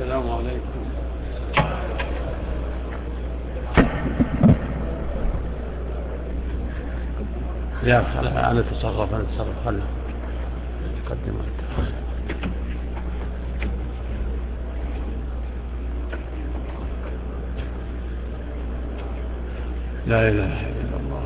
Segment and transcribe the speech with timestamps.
[0.00, 0.80] السلام عليكم.
[7.82, 9.84] لا أنا أتصرف أنا أتصرف خلنا
[11.06, 11.36] تقدم
[20.06, 21.22] لا إله إلا الله.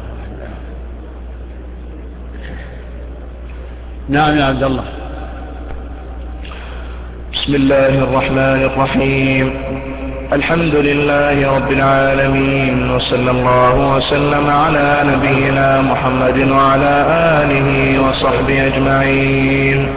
[4.08, 5.03] نعم يا عبد الله.
[7.44, 9.54] بسم الله الرحمن الرحيم.
[10.32, 16.94] الحمد لله رب العالمين وصلى الله وسلم على نبينا محمد وعلى
[17.40, 17.68] آله
[18.04, 19.88] وصحبه أجمعين.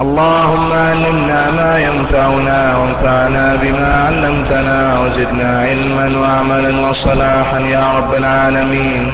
[0.00, 9.12] اللهم علمنا ما ينفعنا وانفعنا بما علمتنا وزدنا علما وعملا وصلاحا يا رب العالمين.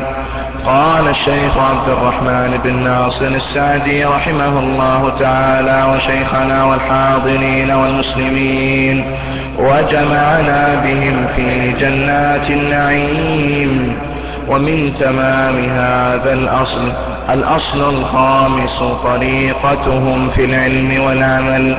[0.69, 9.05] قال الشيخ عبد الرحمن بن ناصر السعدي رحمه الله تعالى وشيخنا والحاضرين والمسلمين
[9.59, 13.97] وجمعنا بهم في جنات النعيم
[14.49, 16.93] ومن تمام هذا الأصل
[17.31, 21.77] الأصل الخامس طريقتهم في العلم والعمل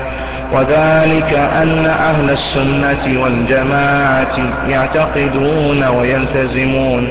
[0.54, 7.08] وذلك أن أهل السنة والجماعة يعتقدون ويلتزمون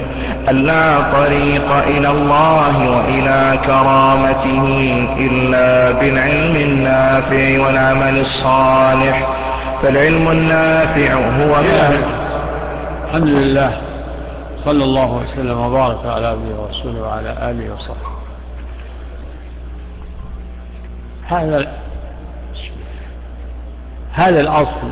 [0.50, 4.64] أن لا طريق إلى الله وإلى كرامته
[5.18, 9.28] إلا بالعلم النافع والعمل الصالح.
[9.82, 11.56] فالعلم النافع هو
[13.08, 13.80] الحمد لله.
[14.64, 18.18] صلى الله وسلم وبارك على عبده ورسوله وعلى آله وصحبه.
[21.28, 21.87] هذا
[24.12, 24.90] هذا الأصل.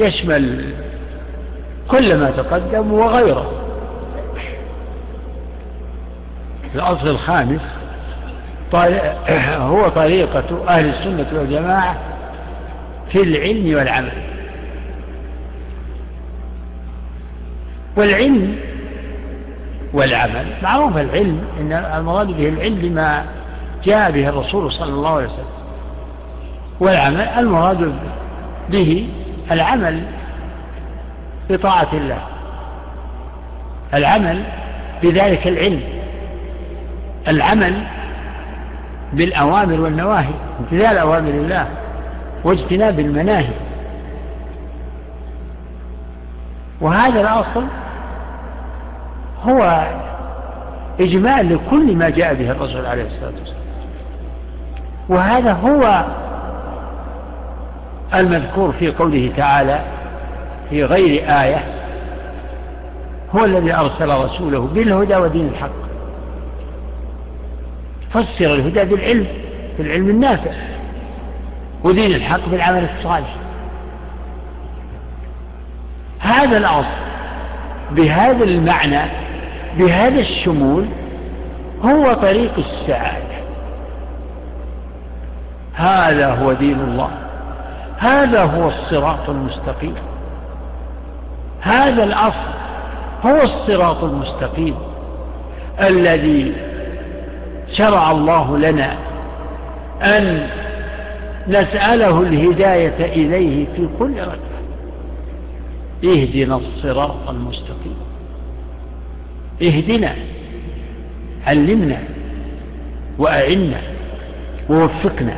[0.00, 0.74] يشمل
[1.88, 3.52] كل ما تقدم وغيره.
[6.74, 7.60] الأصل الخامس
[9.58, 11.96] هو طريقة أهل السنة والجماعة
[13.12, 14.12] في العلم والعمل.
[17.96, 18.56] والعلم
[19.92, 23.24] والعمل معروف العلم إن المراد به العلم بما
[23.84, 25.59] جاء به الرسول صلى الله عليه وسلم.
[26.80, 27.92] والعمل المراد
[28.68, 29.08] به
[29.50, 30.02] العمل
[31.50, 32.18] بطاعة الله.
[33.94, 34.42] العمل
[35.02, 35.80] بذلك العلم.
[37.28, 37.74] العمل
[39.12, 41.66] بالأوامر والنواهي امتثال أوامر الله
[42.44, 43.54] واجتناب المناهي.
[46.80, 47.64] وهذا الأصل
[49.44, 49.86] هو
[51.00, 53.60] إجمال لكل ما جاء به الرسول عليه الصلاة والسلام.
[55.08, 56.04] وهذا هو
[58.14, 59.80] المذكور في قوله تعالى
[60.70, 61.64] في غير آية
[63.34, 65.70] هو الذي أرسل رسوله بالهدى ودين الحق.
[68.10, 69.26] فسر الهدى بالعلم
[69.78, 70.50] بالعلم النافع
[71.84, 73.34] ودين الحق بالعمل الصالح.
[76.20, 77.00] هذا الأصل
[77.90, 79.00] بهذا المعنى
[79.78, 80.86] بهذا الشمول
[81.84, 83.40] هو طريق السعادة.
[85.74, 87.10] هذا هو دين الله.
[88.00, 89.94] هذا هو الصراط المستقيم.
[91.60, 92.50] هذا الأصل
[93.24, 94.74] هو الصراط المستقيم
[95.80, 96.52] الذي
[97.72, 98.96] شرع الله لنا
[100.02, 100.48] أن
[101.48, 104.60] نسأله الهداية إليه في كل ركعة.
[106.04, 107.96] اهدنا الصراط المستقيم.
[109.62, 110.14] اهدنا
[111.46, 111.98] علمنا
[113.18, 113.80] وأعنا
[114.70, 115.36] ووفقنا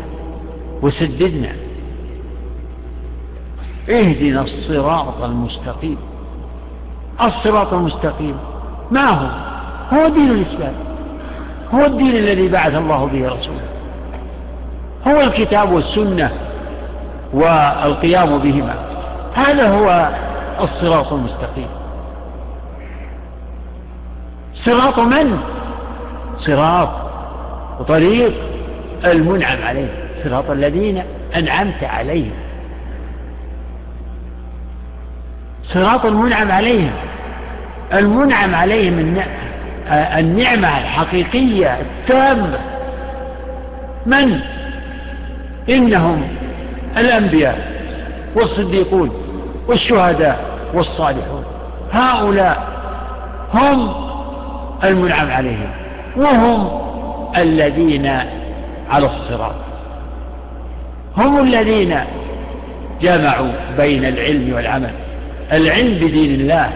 [0.83, 1.49] وسددنا
[3.91, 5.97] اهدنا الصراط المستقيم.
[7.23, 8.37] الصراط المستقيم.
[8.91, 9.27] ما هو؟
[9.97, 10.75] هو دين الإسلام.
[11.75, 13.69] هو الدين الذي بعث الله به رسوله.
[15.07, 16.31] هو الكتاب والسنة
[17.33, 18.75] والقيام بهما.
[19.35, 20.09] هذا هو
[20.61, 21.69] الصراط المستقيم.
[24.65, 25.39] صراط من؟
[26.39, 26.89] صراط
[27.81, 28.33] وطريق
[29.05, 29.89] المنعم عليه.
[30.25, 31.03] صراط الذين
[31.37, 32.33] أنعمت عليهم.
[35.75, 36.93] صراط المنعم عليهم.
[37.95, 39.23] المنعم عليهم
[39.91, 42.59] النعمة الحقيقية التامة.
[44.07, 44.41] من؟
[45.69, 46.29] إنهم
[46.97, 47.73] الأنبياء
[48.35, 49.11] والصديقون
[49.69, 51.45] والشهداء والصالحون.
[51.93, 52.69] هؤلاء
[53.55, 53.95] هم
[54.85, 55.71] المنعم عليهم
[56.17, 56.81] وهم
[57.37, 58.07] الذين
[58.91, 59.55] على الصراط.
[61.17, 61.99] هم الذين
[63.03, 64.91] جمعوا بين العلم والعمل.
[65.53, 66.73] العلم بدين الله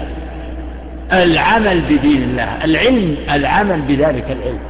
[1.12, 4.60] العمل بدين الله العلم العمل بذلك العلم.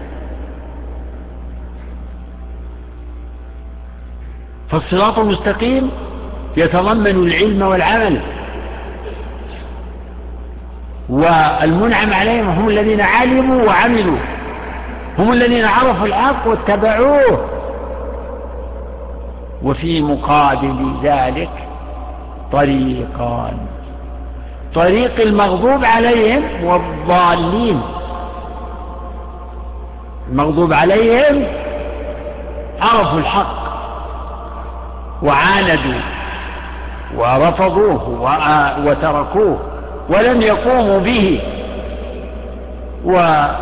[4.69, 5.91] فالصراط المستقيم
[6.57, 8.21] يتضمن العلم والعمل.
[11.09, 14.19] والمنعم عليهم هم الذين علموا وعملوا
[15.19, 17.51] هم الذين عرفوا الحق واتبعوه.
[19.63, 21.51] وفي مقابل ذلك
[22.53, 23.57] طريقان.
[24.77, 27.83] طريق المغضوب عليهم والضالين.
[30.31, 31.47] المغضوب عليهم
[32.81, 33.57] عرفوا الحق
[35.23, 36.01] وعاندوا
[37.17, 38.09] ورفضوه
[38.85, 39.59] وتركوه
[40.09, 41.41] ولم يقوموا به.
[43.05, 43.57] وأخص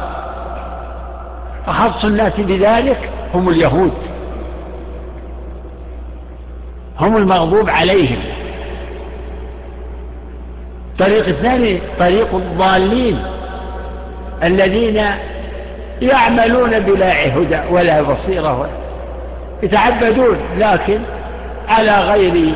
[2.04, 3.92] الناس بذلك هم اليهود.
[7.00, 8.18] هم المغضوب عليهم.
[10.98, 13.22] طريق الثاني طريق الضالين
[14.42, 15.04] الذين
[16.02, 18.68] يعملون بلا هدى ولا بصيرة
[19.62, 20.98] يتعبدون لكن
[21.68, 22.54] على غير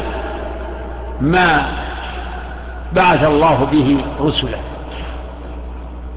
[1.20, 1.67] ما
[2.93, 4.58] بعث الله به رسلا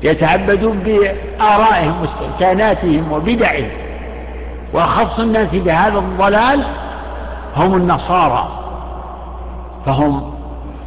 [0.04, 3.68] يتعبدون بآرائهم واستحساناتهم وبدعهم.
[4.74, 6.64] وأخص الناس بهذا الضلال
[7.58, 8.48] هم النصارى.
[9.86, 10.34] فهم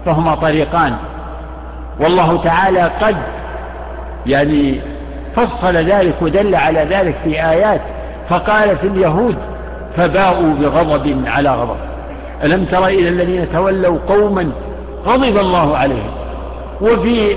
[0.06, 0.96] فهما طريقان.
[2.00, 3.16] والله تعالى قد
[4.26, 4.80] يعني
[5.36, 7.80] فصل ذلك ودل على ذلك في آيات
[8.28, 9.36] فقال في اليهود
[9.96, 11.76] فباءوا بغضب على غضب.
[12.44, 14.50] ألم تر إلى الذين تولوا قوما
[15.06, 16.10] غضب الله عليهم؟
[16.80, 17.36] وفي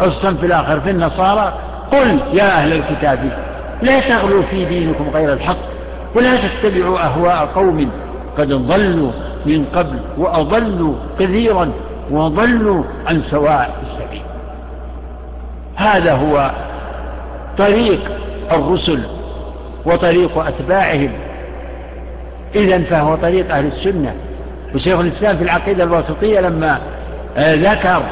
[0.00, 1.52] الصنف الآخر في النصارى
[1.92, 3.18] قل يا أهل الكتاب
[3.82, 5.56] لا تغلوا في دينكم غير الحق
[6.14, 7.90] ولا تتبعوا أهواء قوم
[8.38, 9.10] قد ضلوا
[9.46, 11.72] من قبل وأضلوا كثيرا.
[12.12, 14.22] وضلوا عن سواء السبيل.
[15.76, 16.50] هذا هو
[17.58, 18.00] طريق
[18.52, 19.02] الرسل
[19.84, 21.10] وطريق أتباعهم.
[22.54, 24.14] إذا فهو طريق أهل السنة.
[24.74, 26.78] وشيخ الإسلام في العقيدة الواسطية لما
[27.36, 28.02] آه، ذكر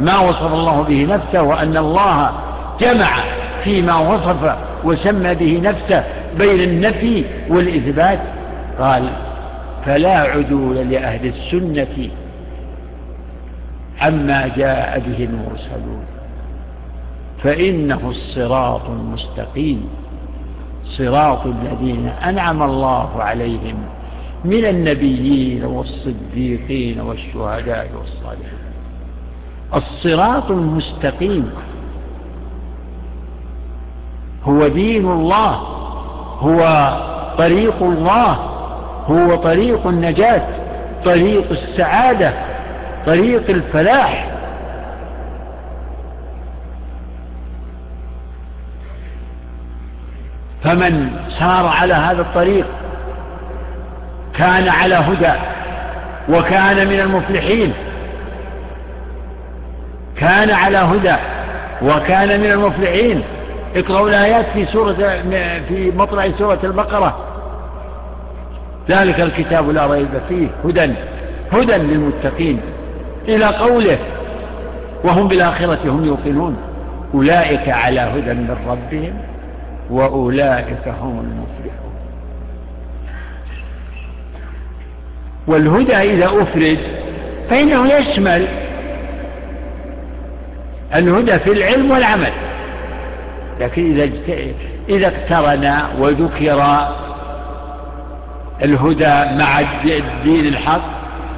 [0.00, 2.30] ما وصف الله به نفسه وأن الله
[2.80, 3.16] جمع
[3.64, 6.04] فيما وصف وسمى به نفسه
[6.38, 8.18] بين النفي والإثبات
[8.78, 9.08] قال
[9.86, 12.08] فلا عدول لأهل السنة
[14.00, 16.04] عما جاء به المرسلون.
[17.42, 19.88] فإنه الصراط المستقيم
[20.84, 23.76] صراط الذين أنعم الله عليهم
[24.44, 28.66] من النبيين والصديقين والشهداء والصالحين.
[29.74, 31.50] الصراط المستقيم
[34.44, 35.54] هو دين الله
[36.40, 36.60] هو
[37.38, 38.32] طريق الله
[39.06, 40.42] هو طريق النجاة
[41.04, 42.32] طريق السعادة
[43.06, 44.28] طريق الفلاح.
[50.64, 52.66] فمن سار على هذا الطريق
[54.34, 55.32] كان على هدى
[56.28, 57.72] وكان من المفلحين.
[60.16, 61.16] كان على هدى
[61.82, 63.22] وكان من المفلحين.
[63.76, 64.92] اقرأوا الآيات في سورة
[65.68, 67.18] في مطلع سورة البقرة.
[68.88, 70.94] ذلك الكتاب لا ريب فيه هدى
[71.52, 72.60] هدى للمتقين.
[73.28, 73.98] إلى قوله
[75.04, 76.56] وهم بالآخرة هم يوقنون.
[77.14, 79.14] أولئك على هدى من ربهم
[79.90, 81.92] وأولئك هم المفلحون.
[85.46, 86.78] والهدى إذا أفرد
[87.50, 88.46] فإنه يشمل
[90.94, 92.32] الهدى في العلم والعمل.
[93.60, 94.10] لكن إذا
[94.88, 96.88] إذا اقترن وذكر
[98.62, 100.82] الهدى مع الدين الحق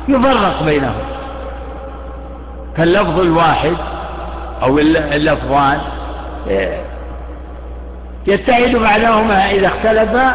[0.09, 1.08] يفرق بينهم.
[2.78, 3.75] فاللفظ الواحد
[4.62, 5.78] أو اللفظان
[8.26, 10.35] يتحد معناهما إذا اختلفا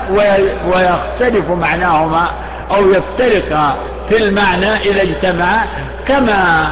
[0.66, 2.30] ويختلف معناهما
[2.72, 3.78] أو يفترق
[4.10, 5.66] في المعنى إذا اجتمعا
[6.08, 6.68] كما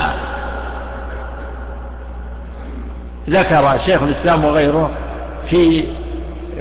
[3.30, 4.90] ذكر شيخ الإسلام وغيره
[5.50, 5.84] في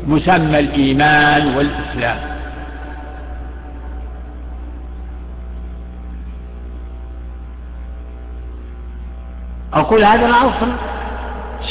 [0.07, 2.30] مسمى الإيمان والإسلام.
[9.75, 10.69] أقول هذا الأصل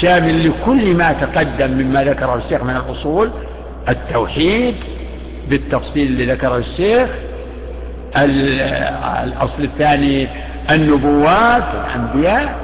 [0.01, 3.31] شامل لكل ما تقدم مما ذكره الشيخ من الأصول
[3.89, 4.75] التوحيد
[5.49, 7.09] بالتفصيل اللي ذكره الشيخ
[9.23, 10.27] الأصل الثاني
[10.71, 12.55] النبوات الأنبياء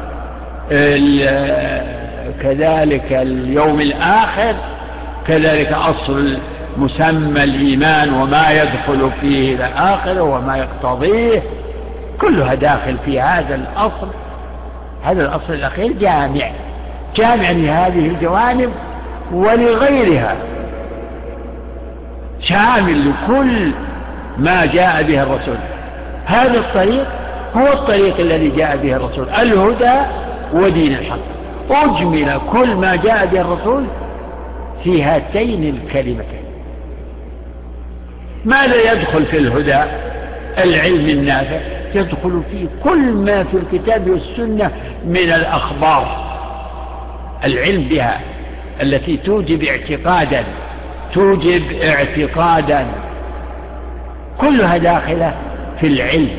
[2.41, 4.55] كذلك اليوم الآخر
[5.27, 6.37] كذلك أصل
[6.77, 11.43] مسمى الإيمان وما يدخل فيه إلى آخره وما يقتضيه
[12.21, 14.07] كلها داخل في هذا الأصل.
[15.05, 16.49] هذا الأصل الأخير جامع.
[17.15, 18.71] جامع لهذه الجوانب
[19.31, 20.35] ولغيرها.
[22.39, 23.71] شامل لكل
[24.37, 25.57] ما جاء به الرسول.
[26.25, 27.07] هذا الطريق
[27.55, 29.29] هو الطريق الذي جاء به الرسول.
[29.29, 30.01] الهدى
[30.53, 31.17] ودين الحق.
[31.71, 33.83] أجمل كل ما جاء به الرسول
[34.83, 36.45] في هاتين الكلمتين.
[38.45, 39.83] ماذا يدخل في الهدى؟
[40.57, 41.59] العلم النافع
[41.95, 44.71] يدخل فيه كل ما في الكتاب والسنة
[45.05, 46.25] من الأخبار.
[47.43, 48.19] العلم بها
[48.81, 50.43] التي توجب اعتقادا
[51.13, 52.85] توجب اعتقادا.
[54.37, 55.33] كلها داخلة
[55.79, 56.29] في العلم.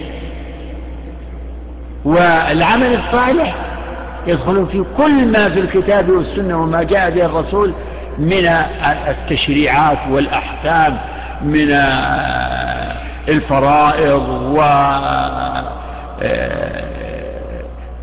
[2.04, 3.54] والعمل الصالح
[4.26, 7.72] يدخل في كل ما في الكتاب والسنة وما جاء به الرسول
[8.18, 8.46] من
[9.08, 10.98] التشريعات والأحكام
[11.42, 11.70] من
[13.28, 14.60] الفرائض و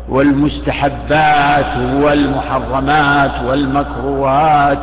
[0.08, 4.78] والمستحبات والمحرمات والمكروهات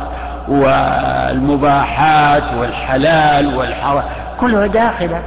[0.48, 4.02] والمباحات والحلال والحرام
[4.40, 5.22] كلها داخلة.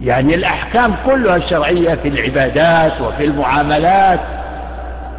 [0.00, 4.20] يعني الأحكام كلها الشرعية في العبادات وفي المعاملات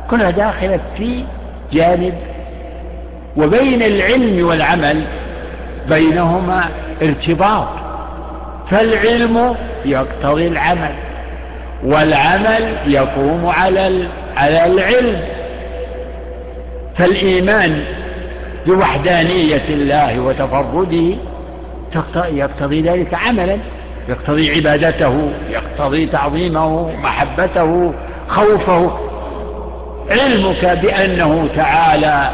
[0.10, 1.24] كلها داخلة في
[1.72, 2.14] جانب
[3.38, 5.04] وبين العلم والعمل
[5.90, 6.70] بينهما
[7.02, 7.68] ارتباط
[8.72, 10.92] فالعلم يقتضي العمل
[11.84, 15.22] والعمل يقوم على على العلم.
[16.98, 17.84] فالإيمان
[18.68, 21.16] بوحدانية الله وتفرده
[22.16, 23.58] يقتضي ذلك عملا
[24.10, 27.94] يقتضي عبادته يقتضي تعظيمه محبته
[28.28, 28.98] خوفه.
[30.10, 32.30] علمك بأنه تعالى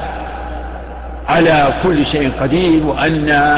[1.28, 3.58] على كل شيء قدير وأن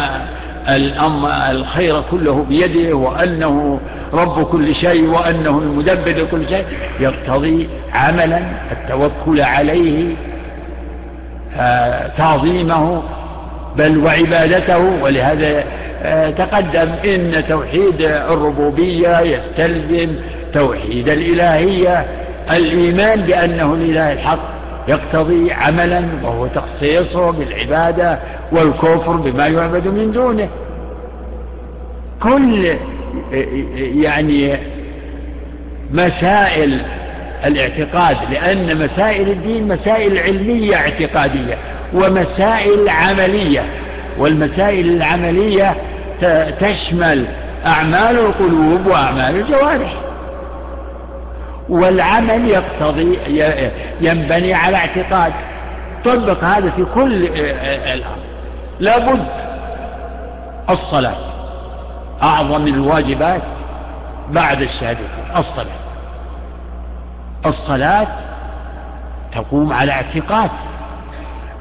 [1.52, 3.80] الخير كله بيده وأنه
[4.14, 6.66] رب كل شيء وأنه المدبر لكل شيء.
[7.00, 8.42] يقتضي عملا
[8.72, 10.16] التوكل عليه
[11.58, 13.04] آه، تعظيمه
[13.78, 14.78] بل وعبادته.
[14.78, 15.64] ولهذا
[16.04, 20.16] آه، تقدم إن توحيد الربوبية يستلزم
[20.54, 22.06] توحيد الإلهية.
[22.52, 24.55] الإيمان بأنه الإله الحق
[24.88, 28.20] يقتضي عملا وهو تخصيصه بالعبادة
[28.52, 30.50] والكفر بما يعبد من دونه.
[32.24, 32.76] كل
[34.04, 34.58] يعني
[35.92, 36.82] مسائل
[37.46, 41.58] الاعتقاد لأن مسائل الدين مسائل علمية اعتقادية
[41.94, 43.64] ومسائل عملية
[44.18, 45.76] والمسائل العملية
[46.60, 47.26] تشمل
[47.66, 49.94] أعمال القلوب وأعمال الجوارح.
[51.70, 53.20] والعمل يقتضي
[54.02, 55.34] ينبني على اعتقاد.
[56.06, 57.26] طبق هذا في كل
[57.94, 58.18] الأمر.
[58.80, 59.26] لابد
[60.70, 61.18] الصلاة.
[62.24, 63.42] أعظم الواجبات
[64.30, 65.00] بعد الشهادة
[65.38, 65.76] الصلاة.
[67.46, 68.08] الصلاة
[69.36, 70.50] تقوم على اعتقاد.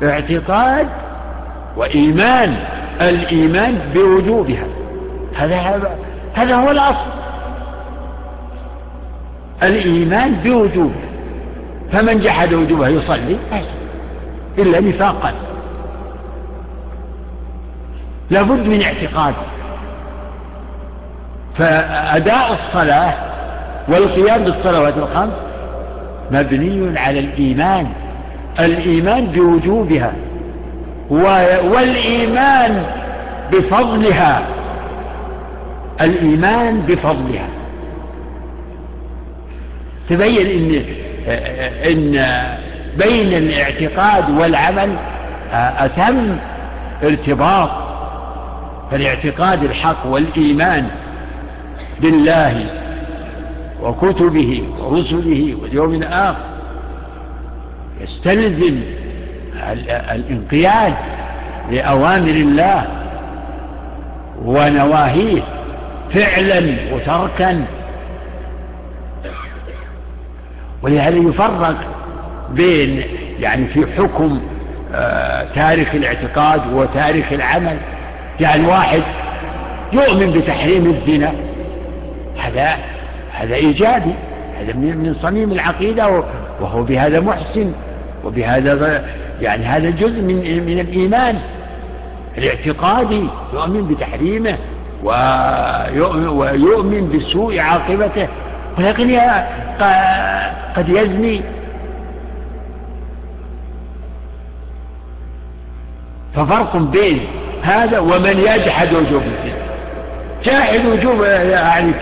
[0.02, 0.88] اعتقاد
[1.76, 2.56] وإيمان.
[3.00, 4.64] الإيمان بوجوبها.
[5.36, 5.80] هذا
[6.34, 7.23] هذا هو الأصل.
[9.66, 10.94] الإيمان بوجوبه
[11.92, 13.36] فمن جحد وجوبه يصلي
[14.58, 15.32] إلا نفاقا.
[18.30, 19.34] لابد من اعتقاد.
[21.58, 23.14] فأداء الصلاة
[23.88, 25.32] والقيام بالصلوات الخمس
[26.30, 27.86] مبني على الإيمان
[28.60, 30.12] الإيمان بوجوبها
[31.10, 32.82] والإيمان
[33.52, 34.42] بفضلها
[36.00, 37.48] الإيمان بفضلها.
[40.08, 40.84] تبين إن
[41.90, 42.12] إن
[42.96, 44.96] بين الاعتقاد والعمل
[45.52, 46.36] أتم
[47.02, 47.70] ارتباط
[48.90, 50.86] فالاعتقاد الحق والإيمان
[52.00, 52.64] بالله
[53.82, 56.40] وكتبه ورسله واليوم الآخر.
[58.00, 58.80] يستلزم
[59.88, 60.94] الانقياد
[61.70, 62.86] لأوامر الله
[64.44, 65.42] ونواهيه
[66.14, 67.64] فعلا وتركا
[70.84, 71.76] ولهذا يفرق
[72.50, 73.02] بين
[73.40, 74.40] يعني في حكم
[74.94, 77.76] آه تارك الاعتقاد وتارك العمل.
[78.40, 79.02] يعني واحد
[79.92, 81.32] يؤمن بتحريم الزنا
[82.42, 82.76] هذا
[83.32, 84.14] هذا إيجابي
[84.60, 86.22] هذا من صميم العقيدة
[86.60, 87.72] وهو بهذا محسن
[88.24, 89.04] وبهذا
[89.40, 91.38] يعني هذا جزء من من الإيمان
[92.38, 93.24] الاعتقادي.
[93.54, 94.58] يؤمن بتحريمه
[96.30, 98.28] ويؤمن بسوء عاقبته.
[98.78, 99.20] ولكن
[100.76, 101.40] قد يزني.
[106.34, 107.20] ففرق بين
[107.62, 109.64] هذا ومن يجحد وجوب الزنا.
[110.44, 111.92] جاحد وجوب يعني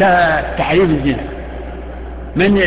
[0.58, 1.22] تحريم الزنا.
[2.36, 2.62] من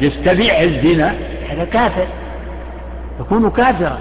[0.00, 1.14] يستبيع الزنا
[1.50, 2.06] هذا كافر.
[3.20, 3.98] يكون كافرا.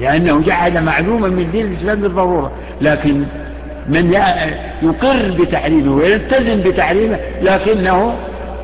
[0.00, 2.52] لأنه جعل معلوما من دين الإسلام بالضرورة.
[2.80, 3.24] لكن
[3.90, 4.12] من
[4.82, 8.16] يقر بتحريمه ويلتزم بتحريمه لكنه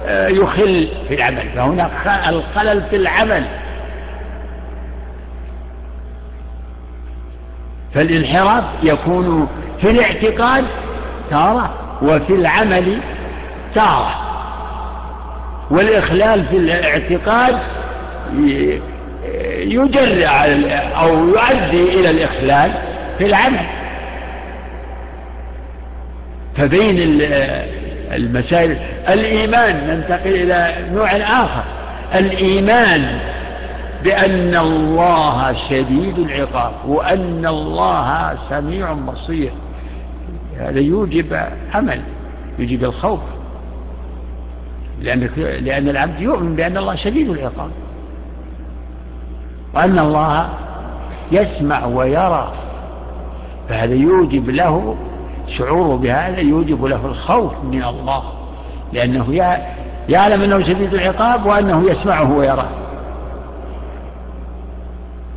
[0.09, 1.43] آه، يخل في العمل.
[1.57, 1.91] فهناك
[2.29, 3.43] الخلل في العمل.
[7.95, 9.49] فالانحراف يكون
[9.81, 10.65] في الاعتقاد
[11.31, 12.99] تارة وفي العمل
[13.75, 14.15] تارة.
[15.71, 17.59] والإخلال في الاعتقاد
[19.59, 20.45] يجرع
[21.03, 22.73] أو يؤدي إلى الإخلال
[23.19, 23.67] في العمل.
[26.57, 27.21] فبين
[28.13, 28.77] المسائل.
[29.09, 31.65] الإيمان ننتقل إلى نوع آخر
[32.15, 33.19] الإيمان
[34.05, 39.51] بأن الله شديد العقاب وأن الله سميع بصير.
[40.59, 41.39] هذا يوجب
[41.75, 42.01] عمل
[42.59, 43.21] يوجب الخوف.
[45.01, 47.71] لأن, لأن العبد يؤمن بأن الله شديد العقاب.
[49.75, 50.49] وأن الله
[51.33, 52.53] يسمع ويرى.
[53.69, 54.97] فهذا يوجب له
[55.49, 58.23] شعوره بهذا يوجب له الخوف من الله
[58.93, 59.35] لأنه
[60.09, 62.69] يعلم أنه شديد العقاب وأنه يسمعه ويراه.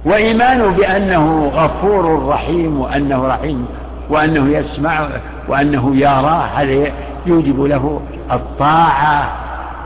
[0.05, 3.65] وإيمانه بأنه غفور رحيم وأنه رحيم
[4.09, 5.07] وأنه يسمع
[5.47, 6.91] وأنه يراه هذا
[7.25, 8.01] يوجب له
[8.31, 9.31] الطاعة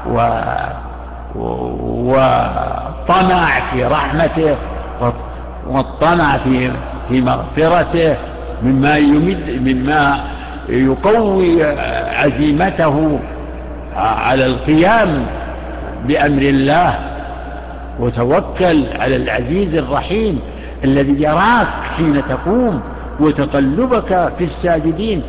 [0.08, 0.18] و
[3.72, 4.56] في رحمته
[5.68, 6.72] والطمع في
[7.10, 8.16] في مغفرته
[8.64, 10.24] مما يمد مما
[10.70, 11.64] يقوي
[12.16, 13.20] عزيمته
[13.96, 15.26] على القيام
[16.08, 17.00] بأمر الله.
[18.00, 20.40] وتوكل على العزيز الرحيم
[20.84, 21.68] الذي يراك
[21.98, 22.82] حين تقوم
[23.20, 25.22] وتقلبك في الساجدين.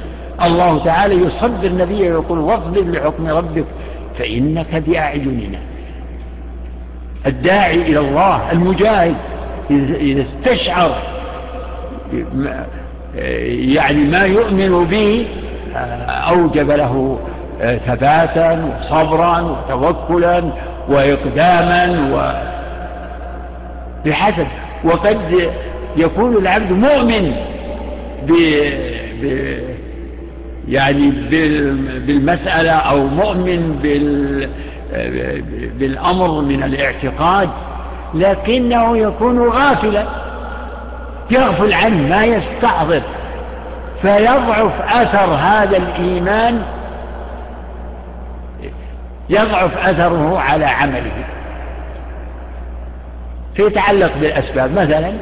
[0.43, 3.65] الله تعالى يصبر النبي ويقول واصبر لحكم ربك
[4.19, 5.59] فإنك بأعيننا.
[7.27, 9.17] الداعي إلى الله المجاهد
[9.71, 10.97] إذا استشعر
[13.17, 15.27] يعني ما يؤمن به
[16.09, 17.19] أوجب له
[17.87, 20.43] ثباتا وصبرا وتوكلا
[20.89, 22.45] وإقداما و
[24.07, 24.47] بحسب.
[24.85, 25.51] وقد
[25.97, 27.35] يكون العبد مؤمن
[28.27, 28.33] ب...
[29.23, 29.55] ب...
[30.69, 31.11] يعني
[32.07, 34.49] بالمسألة أو مؤمن بال...
[35.79, 37.49] بالأمر من الاعتقاد
[38.15, 40.24] لكنه يكون غافلا.
[41.31, 43.03] يغفل عنه ما يستحضر
[44.03, 46.63] فيضعف أثر هذا الإيمان
[49.31, 51.25] يضعف أثره على عمله.
[53.55, 55.13] فيتعلق بالأسباب مثلا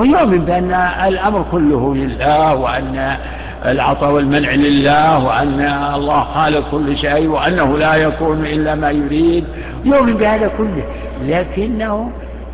[0.00, 0.72] هو يؤمن بأن
[1.06, 3.16] الأمر كله لله وأن
[3.66, 5.60] العطاء والمنع لله وأن
[5.94, 9.44] الله خالق كل شيء وأنه لا يكون إلا ما يريد
[9.84, 10.84] يؤمن بهذا كله.
[11.22, 12.10] لكنه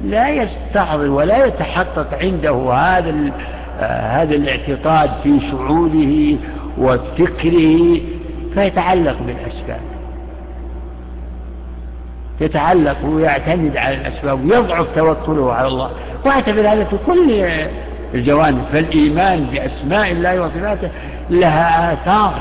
[0.06, 3.14] لا يستحضر ولا يتحقق عنده هذا
[3.80, 6.36] هذا الاعتقاد في شعوره
[6.78, 8.00] وفكره
[8.54, 9.80] فيتعلق بالأسباب.
[12.40, 15.90] يتعلق ويعتمد على الأسباب ويضعف توكله على الله.
[16.24, 17.44] وأعتبر هذا في كل
[18.14, 18.62] الجوانب.
[18.72, 20.90] فالإيمان بأسماء الله وصفاته
[21.30, 22.34] لها آثار.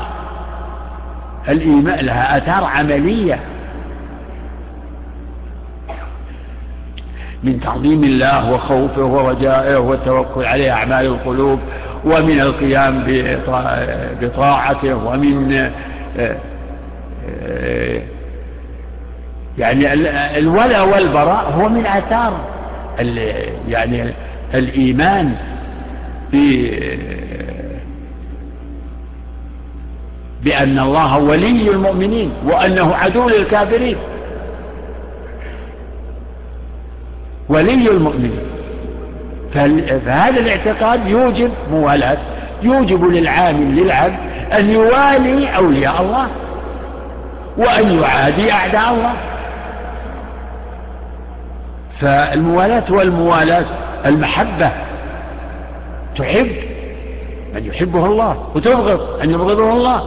[1.48, 3.38] الإيمان لها آثار عملية.
[7.44, 11.58] من تعظيم الله وخوفه ورجائه والتوكل عليه أعمال القلوب
[12.04, 13.04] ومن القيام
[14.20, 15.70] بطاعته ومن
[19.58, 19.92] يعني
[20.38, 22.40] الولاء والبراء هو من آثار
[23.68, 24.14] يعني
[24.54, 25.34] الإيمان
[30.42, 33.96] بأن الله ولي المؤمنين وأنه عدو للكافرين.
[37.48, 38.40] ولي المؤمنين.
[39.54, 42.18] فهذا الاعتقاد يوجب موالاة
[42.62, 44.16] يوجب للعامل للعبد
[44.52, 46.28] أن يوالي أولياء الله
[47.58, 49.12] وأن يعادي أعداء الله.
[52.00, 53.64] فالموالاة والموالاة
[54.06, 54.70] المحبة
[56.16, 56.50] تحب
[57.54, 60.02] من يحبه الله وتبغض أن يبغضه الله.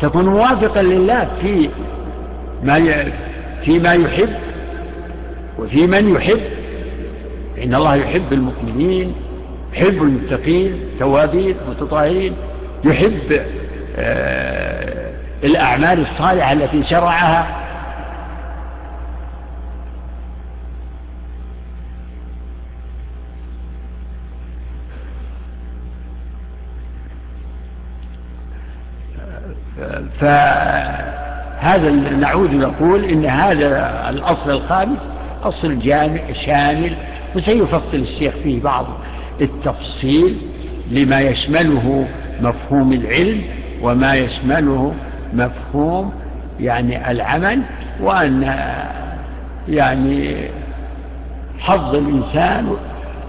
[0.00, 1.70] تكون موافقا لله في
[2.62, 3.04] ما
[3.64, 4.28] فيما يحب
[5.58, 6.40] وفي من يحب.
[7.62, 9.14] إن الله يحب المؤمنين
[9.72, 12.32] يحب المتقين التوابين المتطهرين
[12.84, 13.46] يحب
[13.96, 15.12] آه
[15.44, 17.62] الأعمال الصالحة التي شرعها.
[30.20, 34.98] فهذا نعود نقول إن هذا الأصل الخامس
[35.42, 36.96] أصل جامع شامل
[37.36, 38.86] وسيفصل الشيخ فيه بعض
[39.40, 40.36] التفصيل
[40.90, 42.06] لما يشمله
[42.40, 43.42] مفهوم العلم
[43.82, 44.94] وما يشمله
[45.32, 46.12] مفهوم
[46.60, 47.60] يعني العمل
[48.00, 48.54] وأن
[49.68, 50.36] يعني
[51.58, 52.76] حظ الإنسان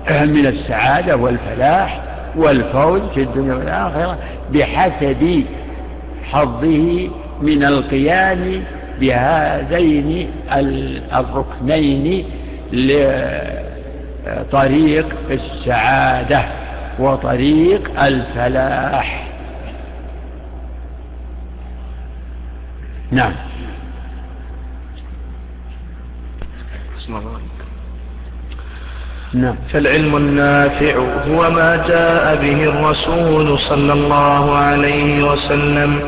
[0.10, 2.02] من السعادة والفلاح
[2.36, 4.18] والفوز في الدنيا والآخرة
[4.54, 5.44] بحسب
[6.32, 7.10] حظه
[7.42, 8.64] من القيام
[9.00, 10.30] بهذين
[11.14, 12.26] الركنين
[14.28, 16.46] لطريق السعادة
[17.00, 19.28] وطريق الفلاح.
[23.12, 23.34] نعم.
[26.98, 27.40] بسم الله.
[29.34, 29.56] نعم.
[29.74, 30.96] فالعلم النافع
[31.28, 36.00] هو ما جاء به الرسول صلى الله عليه وسلم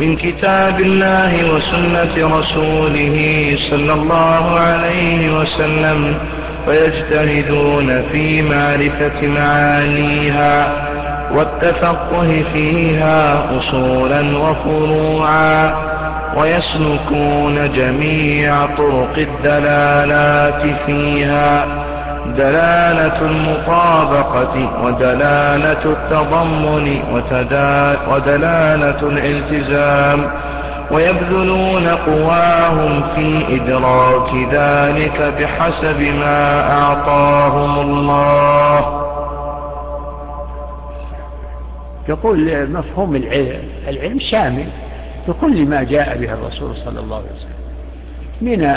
[0.00, 3.16] من كتاب الله وسنة رسوله
[3.70, 6.18] صلى الله عليه وسلم.
[6.66, 10.68] ويجتهدون في معرفة معانيها
[11.34, 15.74] والتفقه فيها أصولا وفروعا
[16.36, 21.66] ويسلكون جميع طرق الدلالات فيها.
[22.36, 27.02] دلالة المطابقة ودلالة التضمن
[28.10, 30.30] ودلالة الالتزام
[30.90, 39.02] ويبذلون قواهم في إدراك ذلك بحسب ما أعطاهم الله.
[42.08, 44.66] يقول مفهوم العلم العلم شامل
[45.28, 47.56] بكل ما جاء به الرسول صلى الله عليه وسلم
[48.40, 48.76] من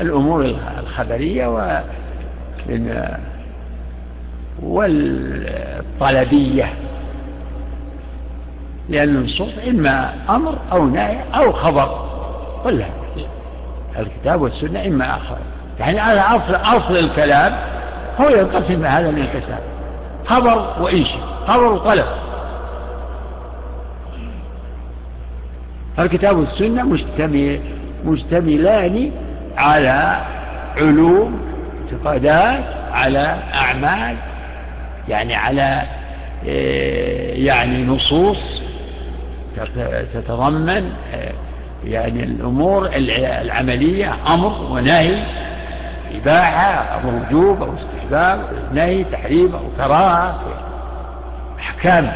[0.00, 3.12] الأمور الخبرية ومن
[4.62, 6.72] والطلبية
[8.88, 12.06] لأن النصوص إما أمر أو نهي أو خبر.
[12.64, 12.88] كلها
[13.98, 15.36] الكتاب والسنة إما آخر
[15.80, 17.58] يعني هذا أصل, أصل الكلام
[18.20, 19.60] هو ينقسم هذا الانقسام.
[20.26, 21.20] خبر وإنشاء.
[21.46, 22.06] خبر وطلب.
[25.98, 27.60] الكتاب والسنة مشتمل
[28.04, 29.10] مشتملان
[29.56, 30.20] على
[30.76, 31.40] علوم
[31.92, 34.16] اعتقادات على أعمال
[35.08, 35.82] يعني على
[36.46, 38.62] إيه، يعني نصوص.
[40.14, 41.32] تتضمن إيه،
[41.84, 45.22] يعني الأمور العملية أمر ونهي
[46.14, 48.40] إباحة أو وجوب أو استحباب
[48.72, 50.40] نهي تحريم أو كراهة
[51.58, 52.12] أحكام.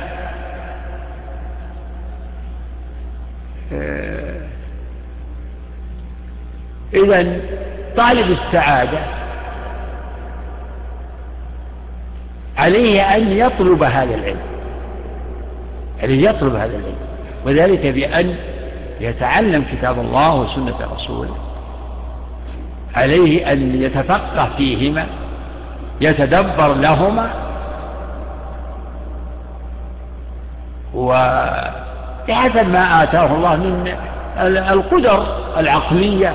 [3.72, 4.40] إيه،
[6.94, 7.40] إذا
[7.96, 8.98] طالب السعادة
[12.59, 14.40] عليه أن يطلب هذا العلم
[16.03, 17.10] عليه يطلب هذا العلم.
[17.46, 18.37] وذلك بأن
[19.00, 21.37] يتعلم كتاب الله وسنة رسوله.
[22.94, 25.07] عليه أن يتفقه فيهما
[26.00, 27.31] يتدبر لهما
[30.94, 33.94] وبحسب ما آتاه الله من
[34.46, 35.26] القدر
[35.59, 36.35] العقلية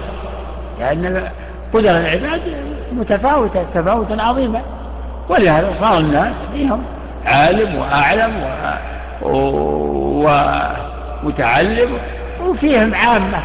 [0.79, 1.31] لأن
[1.73, 2.41] قدر العباد
[2.91, 4.61] متفاوتة تفاوتا عظيما.
[5.29, 6.83] ولهذا صار الناس فيهم
[7.25, 8.31] عالم وأعلم
[11.25, 11.89] ومتعلم
[12.41, 13.39] وفيهم عامة.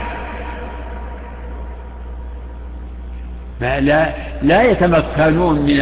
[3.61, 4.13] لا,
[4.43, 5.81] لا يتمكنون من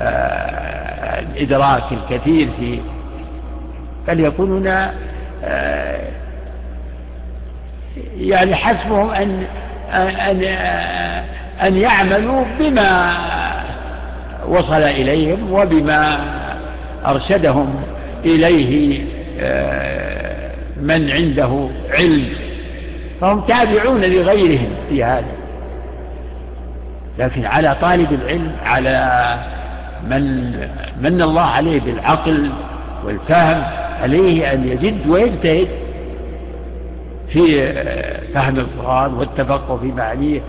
[0.00, 2.80] آه، الإدراك الكثير في
[4.08, 4.66] بل يكونون
[5.44, 6.00] آه،
[8.16, 9.44] يعني حسبهم أن
[9.92, 10.42] أن
[11.62, 13.16] أن يعملوا بما
[14.48, 16.18] وصل إليهم وبما
[17.06, 17.74] أرشدهم
[18.24, 19.04] إليه
[19.40, 20.33] آه،
[20.82, 22.28] من عنده علم.
[23.20, 25.32] فهم تابعون لغيرهم في هذا.
[27.18, 29.38] لكن على طالب العلم على
[30.10, 30.52] من
[31.02, 32.50] من الله عليه بالعقل
[33.04, 33.62] والفهم
[34.02, 35.68] عليه أن يجد ويجتهد
[37.28, 37.72] في
[38.34, 40.40] فهم القرآن والتفقه في معانيه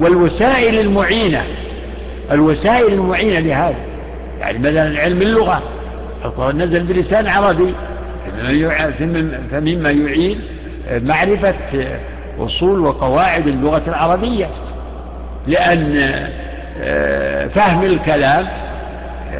[0.00, 1.42] والوسائل المعينة
[2.30, 3.76] الوسائل المعينة لهذا.
[4.40, 5.62] يعني مثلا علم اللغة.
[6.24, 7.74] القرآن نزل بلسان عربي.
[9.50, 10.40] فمما يعين
[10.90, 11.54] معرفة
[12.38, 14.48] أصول وقواعد اللغة العربية.
[15.46, 16.12] لأن
[16.82, 18.46] آه، فهم الكلام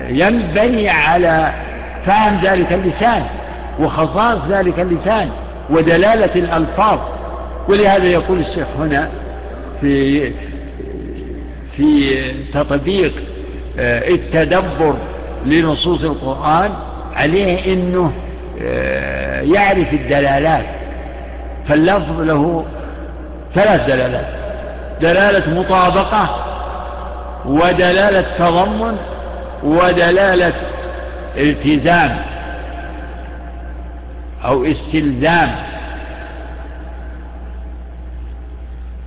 [0.08, 1.52] ينبني على
[2.06, 3.22] فهم ذلك اللسان
[3.80, 5.30] وخصائص ذلك اللسان
[5.70, 6.98] ودلالة الألفاظ.
[7.68, 9.08] ولهذا يقول الشيخ هنا
[9.80, 10.32] في
[11.76, 12.14] في
[12.54, 13.12] تطبيق
[13.78, 14.94] آه، التدبر
[15.46, 16.70] لنصوص القرآن
[17.14, 18.10] عليه آه،
[19.54, 20.64] يعرف الدلالات.
[21.68, 22.64] فاللفظ له
[23.54, 24.26] ثلاث دلالات.
[25.00, 26.44] دلالة مطابقة
[27.46, 28.96] ودلالة تضمن
[29.62, 30.52] ودلالة
[31.36, 32.18] التزام
[34.44, 35.54] أو استلزام.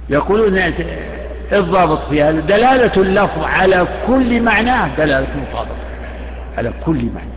[0.10, 0.60] يقولون
[1.54, 5.76] الضابط في هذا دلالة اللفظ على كل معناه دلالة مطابقة.
[6.58, 7.31] على كل معنى.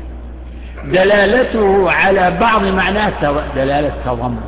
[0.93, 3.13] دلالته على بعض معناه
[3.57, 4.41] دلالة تضمن.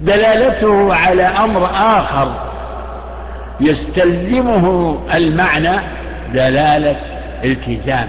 [0.00, 2.50] دلالته على أمر آخر
[3.60, 5.80] يستلزمه المعنى
[6.32, 6.96] دلالة
[7.44, 8.08] التزام.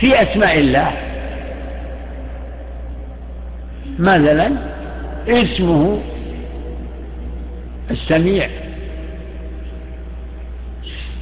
[0.00, 0.92] في أسماء الله
[3.98, 4.50] مثلا
[5.28, 6.00] اسمه
[7.90, 8.48] السميع.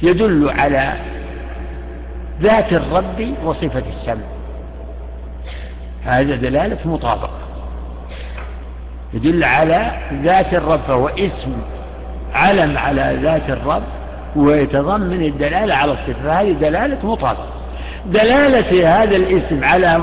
[0.03, 0.93] يدل على
[2.41, 4.25] ذات الرب وصفة السمع.
[6.05, 7.39] هذا دلالة مطابقة
[9.13, 9.91] يدل على
[10.23, 11.53] ذات الرب فهو اسم
[12.33, 13.83] علم على ذات الرب
[14.35, 16.41] ويتضمن الدلالة على الصفة.
[16.41, 17.47] هذه دلالة مطابقة.
[18.05, 20.01] دلالة هذا الاسم على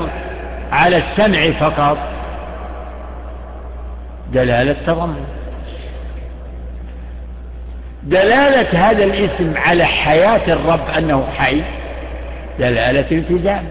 [0.71, 2.14] على السمع فقط
[4.35, 5.25] دلالة تضمن.
[8.03, 11.61] دلالة هذا الاسم على حياة الرب أنه حي
[12.59, 13.63] دلالة التزام.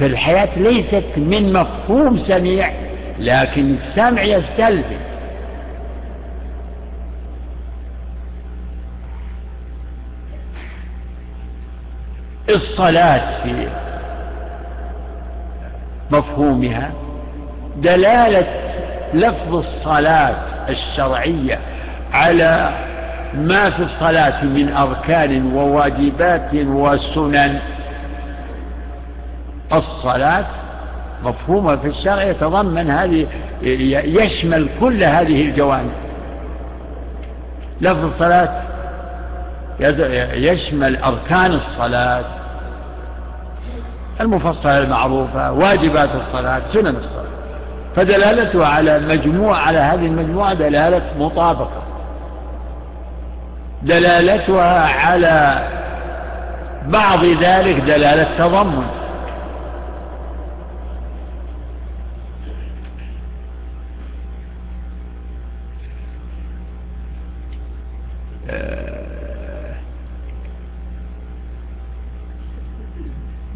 [0.00, 2.70] فالحياة ليست من مفهوم سميع
[3.18, 5.00] لكن السمع يستلزم
[12.48, 13.68] الصلاة في
[16.12, 16.90] مفهومها
[17.76, 18.46] دلالة
[19.14, 20.34] لفظ الصلاة
[20.68, 21.58] الشرعية
[22.12, 22.70] على
[23.34, 27.58] ما في الصلاة من أركان وواجبات وسنن.
[29.72, 30.44] الصلاة
[31.24, 33.26] مفهومة في الشرع يتضمن هذه
[33.62, 35.92] يشمل كل هذه الجوانب.
[37.80, 38.62] لفظ الصلاة
[40.34, 42.24] يشمل أركان الصلاة
[44.20, 47.32] المفصلة المعروفة واجبات الصلاة سنن الصلاة.
[47.96, 51.82] فدلالتها على مجموعة على هذه المجموعة دلالة مطابقة.
[53.82, 55.68] دلالتها على
[56.86, 59.02] بعض ذلك دلالة تضمن.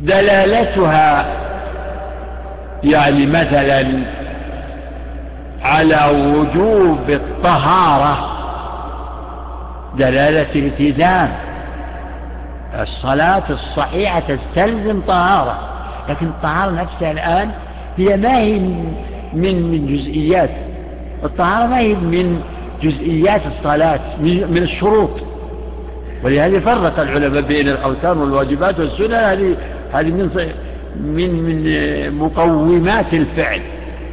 [0.01, 1.27] دلالتها
[2.85, 3.87] يعني مثلا
[5.63, 8.37] على وجوب الطهارة
[9.99, 11.33] دلالة التزام
[12.75, 15.59] الصلاة الصحيحة تستلزم طهارة
[16.09, 17.51] لكن الطهارة نفسها الآن
[17.97, 18.59] هي ما هي
[19.33, 20.51] من من جزئيات
[21.25, 22.43] الطهارة ما هي من
[22.83, 25.11] جزئيات الصلاة من الشروط.
[26.25, 29.57] ولهذا فرق العلماء بين الأوتار والواجبات والسنن هذه
[30.01, 30.53] هذه من
[31.01, 33.61] من من مقومات الفعل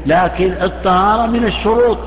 [0.05, 1.97] لكن الطهارة من الشروط.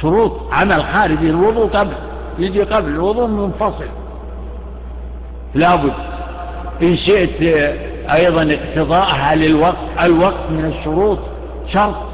[0.00, 1.94] شروط عمل خارجي الوضوء قبل
[2.38, 3.84] يجي قبل الوضوء منفصل.
[5.54, 5.92] لابد
[6.82, 7.42] إن شئت
[8.10, 11.18] أيضا اقتضاءها للوقت الوقت من الشروط
[11.72, 12.13] شرط.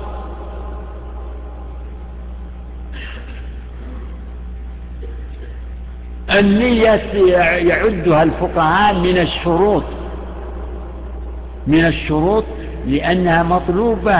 [6.38, 7.02] النية
[7.68, 9.84] يعدها الفقهاء من الشروط.
[11.66, 12.44] من الشروط
[12.86, 14.14] لأنها مطلوبة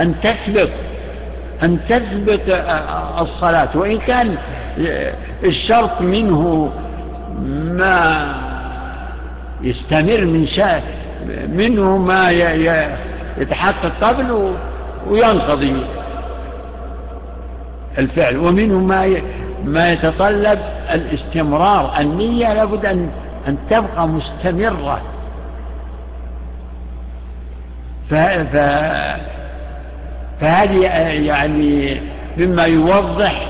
[0.00, 0.68] أن تسبق
[1.62, 2.40] أن تسبق
[3.20, 3.68] الصلاة.
[3.74, 4.36] وإن كان
[5.44, 6.72] الشرط منه
[7.64, 8.26] ما
[9.62, 10.82] يستمر من شاء
[11.48, 12.30] منه ما
[13.38, 14.54] يتحقق قبل
[15.08, 15.86] وينقضي
[17.98, 18.36] الفعل.
[18.36, 19.06] ومنه ما
[19.64, 20.58] ما يتطلب
[20.92, 22.00] الاستمرار.
[22.00, 23.10] النية لابد أن,
[23.48, 25.00] أن تبقى مستمرة.
[28.10, 28.14] ف...
[28.14, 28.56] ف...
[30.40, 30.80] فهذه
[31.26, 32.00] يعني
[32.36, 33.46] مما يوضح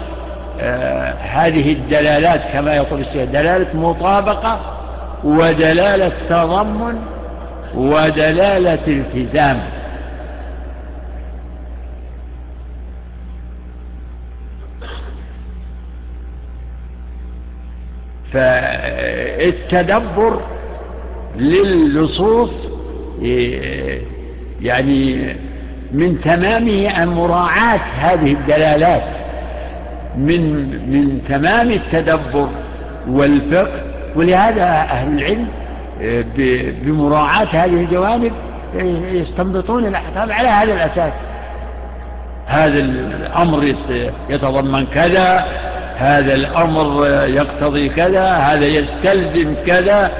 [0.61, 3.33] آه هذه الدلالات كما يقول السيد.
[3.33, 4.61] دلالة مطابقة
[5.24, 6.98] ودلالة تضمن
[7.74, 9.61] ودلالة التزام.
[18.35, 20.40] فالتدبر
[21.37, 22.51] للنصوص
[24.62, 25.37] يعني
[25.92, 29.03] من تمامه أن مراعاة هذه الدلالات
[30.16, 30.40] من
[30.90, 32.49] من تمام التدبر
[33.09, 33.83] والفقه.
[34.16, 35.49] ولهذا أهل العلم
[36.83, 38.33] بمراعاة هذه الجوانب
[39.12, 41.12] يستنبطون الأحكام على هذا الأساس.
[42.47, 43.75] هذا الأمر
[44.29, 45.44] يتضمن كذا
[45.98, 50.11] هذا الأمر يقتضي كذا هذا يستلزم كذا.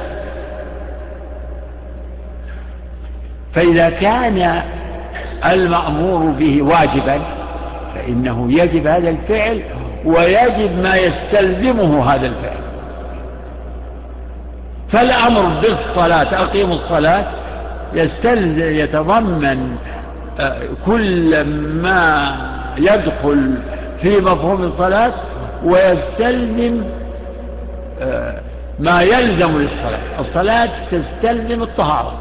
[3.55, 4.63] فإذا كان
[5.45, 7.21] المأمور به واجبا
[7.95, 9.63] فإنه يجب هذا الفعل
[10.05, 12.65] ويجب ما يستلزمه هذا الفعل.
[14.93, 17.25] فالأمر بالصلاة أقيموا الصلاة
[18.59, 19.77] يتضمن
[20.41, 20.57] آه،
[20.87, 21.45] كل
[21.83, 22.37] ما
[22.79, 23.55] يدخل
[24.03, 25.13] في مفهوم الصلاة
[25.65, 26.85] ويستلزم
[28.01, 28.41] آه،
[28.79, 30.21] ما يلزم للصلاة.
[30.21, 32.13] الصلاة تستلزم الطهارة.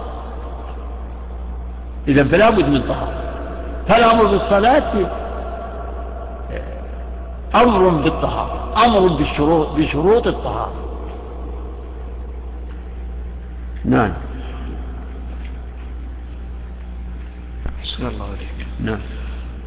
[2.08, 3.24] إذا فلا بد من طهارة.
[3.88, 4.94] فالأمر بالصلاة؟
[6.52, 8.86] آه، أمر بالطهارة.
[8.86, 10.74] أمر بالشروط, بشروط الطهارة.
[13.86, 14.14] نعم.
[17.84, 18.68] بسم الله عليك.
[18.80, 19.00] نعم.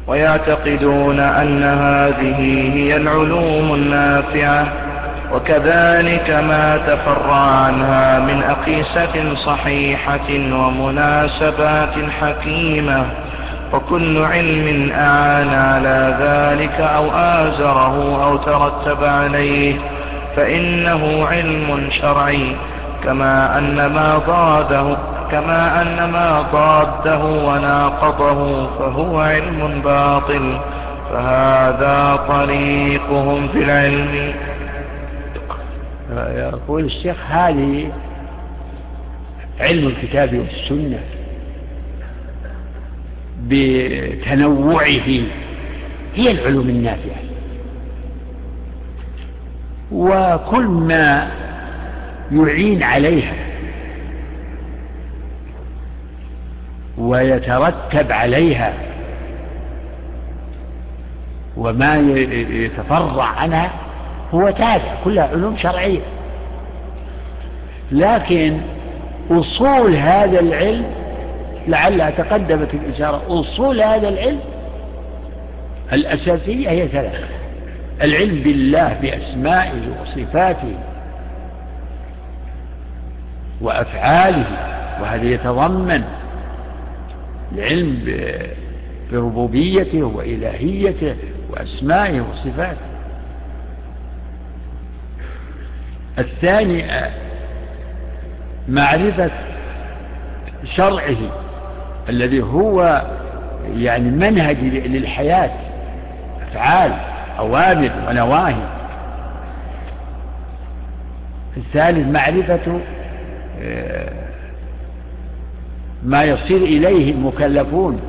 [0.07, 2.39] ويعتقدون أن هذه
[2.73, 4.67] هي العلوم النافعة
[5.33, 13.05] وكذلك ما تفرع عنها من أقيسة صحيحة ومناسبات حكيمة
[13.73, 19.75] وكل علم أعان على ذلك أو آزره أو ترتب عليه
[20.35, 22.55] فإنه علم شرعي.
[23.07, 24.97] كما أن ما ضاده
[25.31, 30.59] كما أن ما ضاده وناقضه فهو علم باطل
[31.11, 34.33] فهذا طريقهم في العلم.
[36.27, 37.91] يقول الشيخ هذه
[39.59, 40.99] علم الكتاب والسنة
[43.47, 45.09] بتنوعه
[46.15, 47.21] هي العلوم النافعة.
[49.91, 51.27] وكل ما
[52.31, 53.33] يعين عليها
[56.97, 58.73] ويترتب عليها
[61.57, 61.95] وما
[62.49, 63.71] يتفرع عنها
[64.33, 65.99] هو تابع كلها علوم شرعية.
[67.91, 68.57] لكن
[69.31, 70.85] أصول هذا العلم
[71.67, 74.39] لعلها تقدمت الإشارة أصول هذا العلم
[75.93, 77.25] الأساسية هي ثلاثة
[78.01, 80.75] العلم بالله بأسمائه وصفاته
[83.61, 84.45] وأفعاله
[85.01, 86.03] وهذا يتضمن
[87.55, 88.17] العلم
[89.11, 91.15] بربوبيته وإلهيته
[91.49, 92.87] وأسمائه وصفاته.
[96.19, 96.85] الثاني
[98.69, 99.31] معرفة
[100.75, 101.17] شرعه
[102.09, 103.05] الذي هو
[103.75, 105.51] يعني منهج للحياة
[106.51, 106.91] أفعال
[107.39, 108.77] أوامر ونواهي.
[111.57, 113.06] الثالث معرفة آه،
[116.03, 117.99] ما يصير إليه المكلفون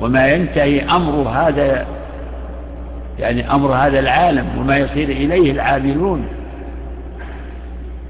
[0.00, 1.86] وما ينتهي أمر هذا
[3.18, 6.28] يعني أمر هذا العالم وما يصير إليه العاملون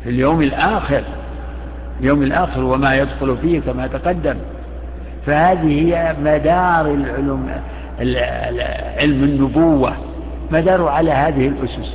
[0.04, 1.02] في اليوم الآخر
[2.00, 4.36] اليوم الآخر وما يدخل فيه كما تقدم.
[5.26, 7.50] فهذه هي مدار العلوم
[8.98, 9.92] علم النبوة
[10.50, 11.94] مدار على هذه الأسس.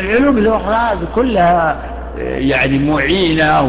[0.00, 1.76] العلوم الأخرى كلها
[2.18, 3.62] يعني معينة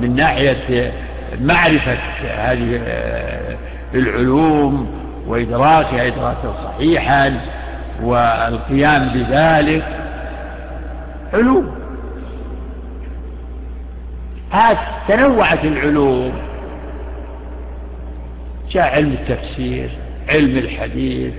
[0.00, 0.92] من ناحية
[1.40, 2.80] معرفة هذه
[3.94, 4.90] العلوم
[5.26, 7.40] وإدراكها إدراكا صحيحا
[8.02, 9.84] والقيام بذلك.
[11.32, 11.76] علوم.
[14.52, 16.32] هات تنوعت العلوم.
[18.70, 19.90] جاء علم التفسير
[20.28, 21.32] علم الحديث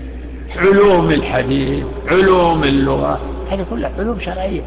[0.58, 3.20] علوم الحديث علوم اللغة.
[3.52, 4.62] هذه كلها علوم شرعية.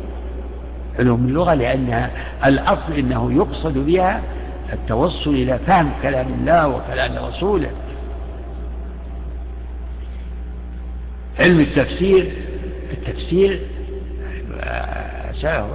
[0.99, 2.11] علوم اللغة لأنها
[2.45, 4.23] الأصل أنه يقصد بها
[4.73, 7.71] التوصل إلى فهم كلام الله وكلام رسوله.
[11.39, 12.33] علم التفسير
[12.93, 13.61] التفسير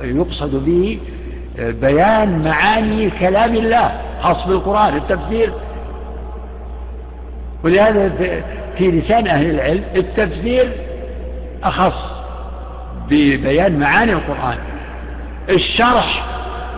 [0.04, 1.00] يقصد به
[1.58, 5.52] بيان معاني كلام الله خاص بالقرآن التفسير.
[7.64, 8.10] ولهذا
[8.78, 10.72] في لسان أهل العلم التفسير
[11.64, 12.12] أخص
[13.10, 14.58] ببيان معاني القرآن.
[15.50, 16.26] الشرح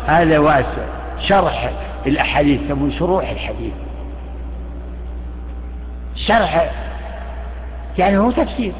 [0.06, 0.86] هذا واسع.
[1.20, 1.72] شرح
[2.08, 3.74] الأحاديث يسمون شروح الحديث.
[6.16, 6.72] شرح
[7.98, 8.74] يعني هو تفسير.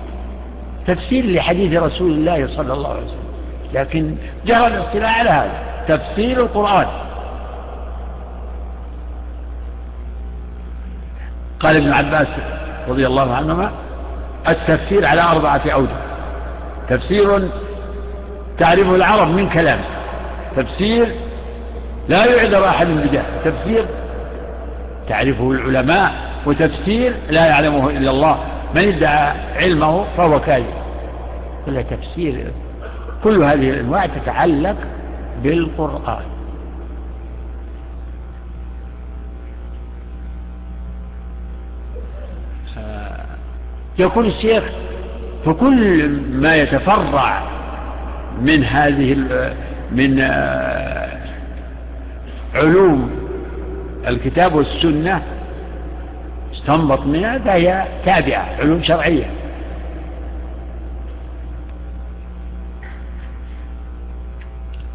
[0.88, 3.28] تفسير لحديث رسول الله صلى الله عليه وسلم.
[3.74, 4.16] لكن
[4.46, 5.52] جرى الاطلاع على هذا.
[5.88, 6.88] تفسير القرآن.
[11.60, 12.28] قال ابن عباس
[12.88, 13.72] رضي الله عنهما
[14.48, 15.98] التفسير على أربعة أوجه.
[16.90, 17.50] تفسير
[18.60, 19.80] تعرفه العرب من كلام.
[20.56, 21.16] تفسير
[22.10, 23.26] لا يعذر أحد بجهل.
[23.46, 23.86] تفسير
[25.10, 26.12] تعرفه العلماء
[26.46, 28.38] وتفسير لا يعلمه إلا الله.
[28.76, 30.74] من ادعى علمه فهو كاذب.
[31.66, 32.52] كل تفسير
[33.24, 34.76] كل هذه الأنواع تتعلق
[35.44, 36.24] بالقرآن.
[44.00, 44.64] يقول الشيخ
[45.46, 47.42] فكل ما يتفرع
[48.42, 49.16] من هذه
[49.92, 51.18] من آه،
[52.56, 53.12] علوم
[54.08, 55.22] الكتاب والسنة
[56.54, 59.26] استنبط منها فهي تابعة علوم شرعية.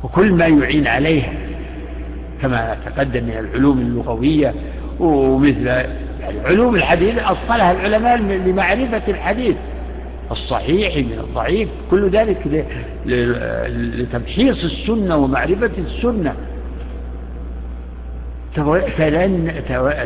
[0.03, 1.33] وكل ما يعين عليها
[2.43, 4.55] كما تقدم من العلوم اللغوية
[5.01, 5.69] ومثل
[6.45, 9.57] علوم الحديث أصلها العلماء لمعرفة الحديث.
[10.33, 12.67] الصحيح من الضعيف كل ذلك
[13.77, 16.35] لتمحيص السنة ومعرفة السنة.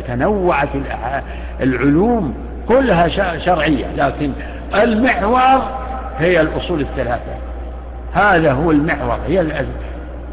[0.07, 0.69] تنوعت
[1.61, 2.33] العلوم
[2.67, 3.07] كلها
[3.37, 4.31] شرعية لكن
[4.75, 5.61] المحور
[6.17, 7.35] هي الأصول الثلاثة.
[8.13, 9.41] هذا هو المحور هي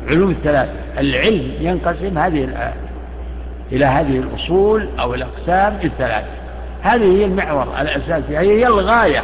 [0.09, 0.73] العلوم الثلاثة.
[0.99, 2.73] العلم ينقسم هذه
[3.73, 6.31] إلى هذه الأصول أو الأقسام الثلاثة.
[6.83, 9.23] هذه هي المحور الأساسي هي الغاية.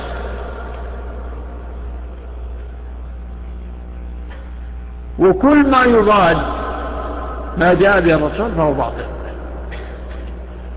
[5.21, 6.37] وكل ما يضاد
[7.57, 9.05] ما جاء به الرسول فهو باطل.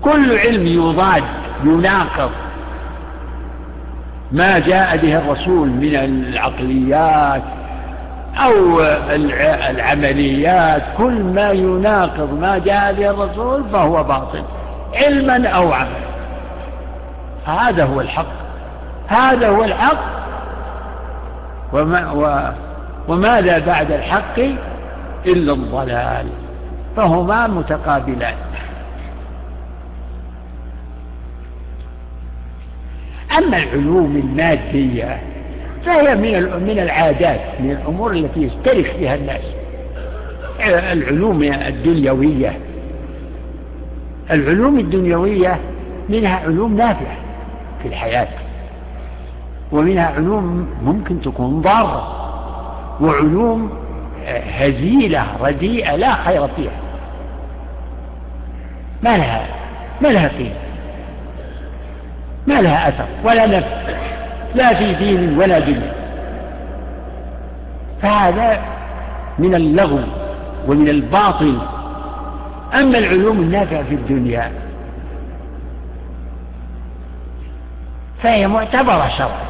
[0.02, 1.24] كل علم يضاد
[1.64, 2.30] يناقض
[4.32, 7.42] ما جاء به الرسول من العقليات
[8.36, 8.80] أو
[9.70, 14.42] العمليات كل ما يناقض ما جاء به الرسول فهو باطل
[14.94, 16.04] علما أو عملا.
[17.46, 18.26] هذا هو الحق.
[19.08, 20.04] هذا هو الحق.
[21.72, 22.54] وما
[23.08, 24.38] وماذا بعد الحق
[25.26, 26.26] إلا الضلال؟
[26.96, 28.34] فهما متقابلان.
[33.38, 35.20] أما العلوم المادية
[35.86, 39.40] فهي من من العادات من الأمور التي يشترك فيها الناس.
[40.92, 42.58] العلوم الدنيوية.
[44.30, 45.58] العلوم الدنيوية
[46.08, 47.16] منها علوم نافعة
[47.82, 48.28] في الحياة
[49.72, 52.23] ومنها علوم ممكن تكون ضارة.
[53.00, 53.70] وعلوم
[54.58, 56.72] هزيلة رديئة لا خير فيها.
[59.02, 59.46] ما لها
[60.00, 60.54] ما لها قيمة
[62.46, 63.68] ما لها أثر ولا نفع
[64.54, 65.92] لا في دين ولا دنيا.
[68.02, 68.60] فهذا
[69.38, 70.00] من اللغو
[70.68, 71.58] ومن الباطل.
[72.74, 74.50] أما العلوم النافعة في الدنيا
[78.22, 79.44] فهي معتبرة شرعا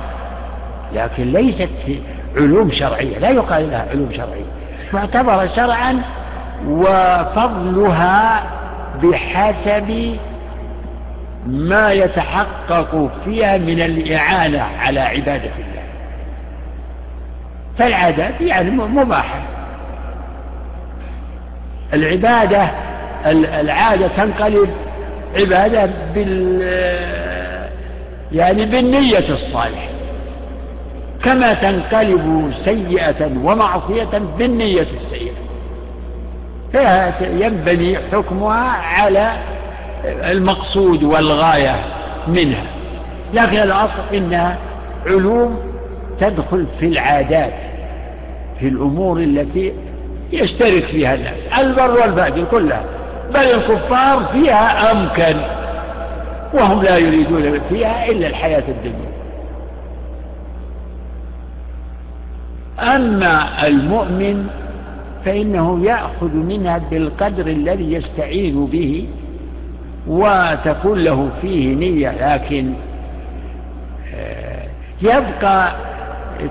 [0.95, 1.69] لكن ليست
[2.37, 4.45] علوم شرعية لا يقال لها علوم شرعية.
[4.93, 6.03] معتبرة شرعا
[6.67, 8.43] وفضلها
[9.03, 10.17] بحسب
[11.47, 15.83] ما يتحقق فيها من الإعانة على عبادة الله.
[17.79, 19.43] فالعادات يعني مباحة.
[21.95, 22.71] العبادة
[23.61, 24.71] العادة تنقلب
[25.37, 26.63] عبادة بال
[28.33, 29.94] يعني بالنية الصالحة.
[31.25, 35.35] كما تنقلب سيئة ومعصية بالنية السيئة.
[36.73, 39.33] فينبني حكمها على
[40.05, 41.77] المقصود والغاية
[42.29, 42.65] منها.
[43.35, 44.59] لكن الأصل إنها
[45.07, 45.59] علوم
[46.21, 47.53] تدخل في العادات
[48.61, 49.73] في الأمور التي
[50.33, 52.85] يشترك فيها الناس البر والفاجر كلها.
[53.35, 55.41] بل الكفار فيها أمكن
[56.55, 59.14] وهم لا يريدون فيها إلا الحياة الدنيا.
[62.85, 64.47] أما المؤمن
[65.25, 69.07] فإنه يأخذ منها بالقدر الذي يستعين به
[70.07, 72.73] وتكون له فيه نية لكن
[74.17, 74.65] آه،
[75.03, 75.73] يبقى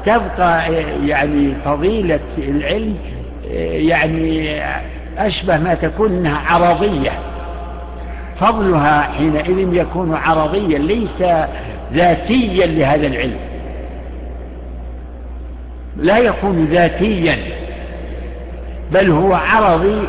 [0.06, 0.74] تبقى
[1.08, 2.96] يعني فضيلة العلم
[3.52, 4.62] آه، يعني
[5.18, 7.12] أشبه ما تكون إنها عرضية.
[8.40, 11.48] فضلها حينئذ يكون عرضيا ليس
[11.94, 13.38] ذاتيا لهذا العلم.
[15.98, 17.38] لا يكون ذاتيا
[18.92, 20.08] بل هو عرضي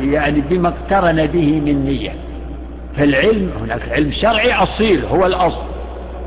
[0.00, 2.12] يعني بما اقترن به من نية.
[2.96, 5.62] فالعلم هناك علم شرعي أصيل هو الأصل.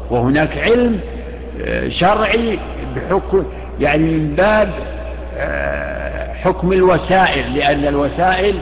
[0.10, 1.00] وهناك علم
[1.66, 2.60] آه، شرعي
[2.96, 3.44] بحكم
[3.80, 4.70] يعني من باب
[5.38, 8.56] آه، حكم الوسائل لأن الوسائل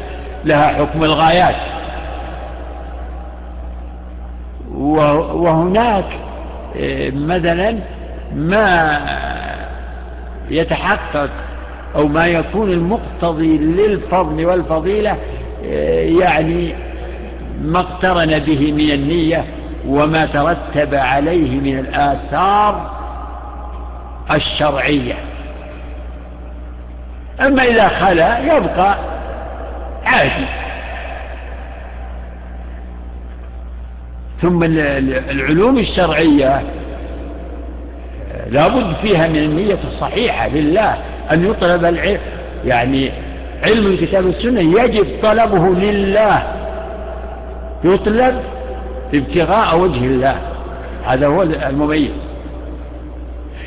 [0.45, 1.55] لها حكم الغايات.
[5.33, 6.05] وهناك
[6.77, 7.75] آه، مثلا
[8.35, 8.99] ما
[10.49, 11.29] يتحقق
[11.95, 15.17] أو ما يكون المقتضي للفضل والفضيلة
[15.65, 16.75] آه، يعني
[17.63, 19.45] ما اقترن به من النية
[19.87, 22.91] وما ترتب عليه من الآثار
[24.31, 25.15] الشرعية.
[27.41, 28.97] أما إذا خلا يبقى
[30.05, 30.45] عادي.
[34.41, 36.61] ثم العلوم الشرعية
[38.51, 40.97] لابد فيها من النية الصحيحة لله
[41.31, 42.19] أن يطلب العلم.
[42.65, 43.11] يعني
[43.63, 46.43] علم الكتاب والسنة يجب طلبه لله.
[47.83, 48.35] يطلب
[49.13, 50.35] ابتغاء وجه الله.
[51.05, 52.11] هذا هو المميز.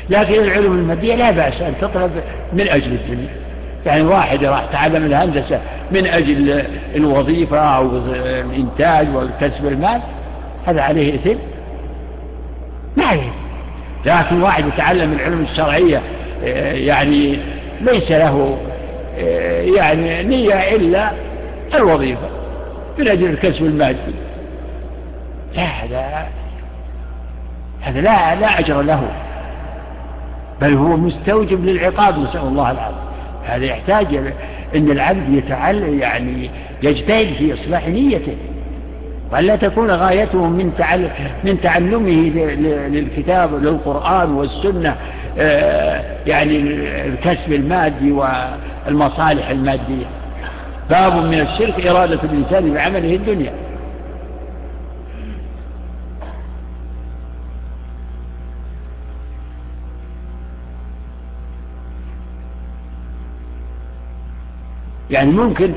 [0.09, 2.11] لكن العلوم المادية لا بأس أن تطلب
[2.53, 3.29] من أجل الدنيا.
[3.85, 5.59] يعني واحد راح تعلم الهندسة
[5.91, 6.63] من أجل
[6.95, 7.89] الوظيفة أو
[8.51, 10.01] الإنتاج وكسب المال
[10.65, 11.37] هذا عليه إثم.
[12.97, 13.42] ما عليه
[14.05, 16.01] لكن واحد يتعلم العلوم الشرعية
[16.73, 17.39] يعني
[17.81, 18.57] ليس له
[19.77, 21.11] يعني نية إلا
[21.75, 22.29] الوظيفة
[22.99, 24.13] من أجل الكسب المادي.
[25.55, 26.27] لا هذا
[27.81, 29.03] هذا لا لا أجر له.
[30.61, 32.97] بل هو مستوجب للعقاب نسأل الله العافية.
[33.45, 34.15] هذا يحتاج
[34.75, 36.49] أن العبد يتعلم يعني
[36.83, 38.35] يجتهد في إصلاح نيته.
[39.33, 41.09] وألا تكون غايته من تعلم
[41.43, 42.29] من تعلمه
[42.89, 44.95] للكتاب للقرآن والسنة
[45.37, 46.57] آه، يعني
[47.07, 50.05] الكسب المادي والمصالح المادية.
[50.89, 53.53] باب من الشرك إرادة الإنسان بعمله الدنيا.
[65.09, 65.73] يعني ممكن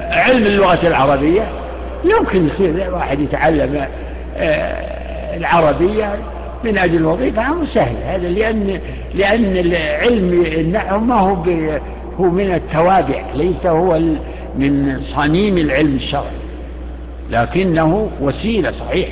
[0.00, 1.61] علم اللغة العربية
[2.04, 3.86] يمكن يصير واحد يتعلم
[4.36, 6.14] آه، العربية
[6.64, 7.96] من أجل الوظيفة أمر سهل.
[8.04, 8.80] هذا لأن
[9.14, 11.34] لأن العلم النحو ما هو
[12.20, 13.98] هو من التوابع ليس هو
[14.56, 16.42] من صميم العلم الشرعي.
[17.30, 19.08] لكنه وسيلة صحيح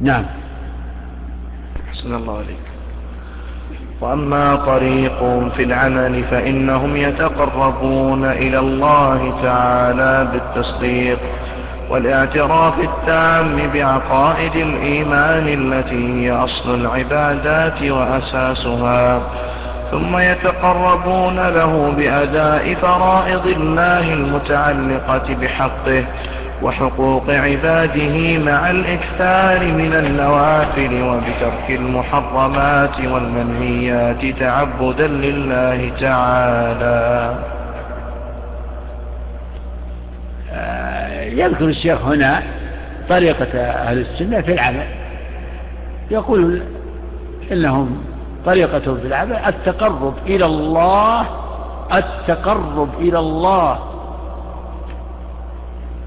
[0.00, 0.24] نعم.
[1.88, 2.69] أحسن الله عليك.
[4.00, 11.18] وأما طريقهم في العمل فإنهم يتقربون إلى الله تعالى بالتصديق
[11.90, 19.20] والإعتراف التام بعقائد الإيمان التي هي أصل العبادات وأساسها.
[19.90, 26.04] ثم يتقربون له بأداء فرائض الله المتعلقة بحقه.
[26.62, 37.34] وحقوق عباده مع الإكثار من النوافل وبترك المحرمات والمنهيات تعبدا لله تعالى.
[40.52, 42.42] آه، يذكر الشيخ هنا
[43.08, 44.86] طريقة أهل السنة في العمل.
[46.10, 46.62] يقول
[47.52, 48.04] إنهم
[48.46, 51.26] طريقتهم في العمل التقرب إلى الله
[51.92, 53.78] التقرب إلى الله.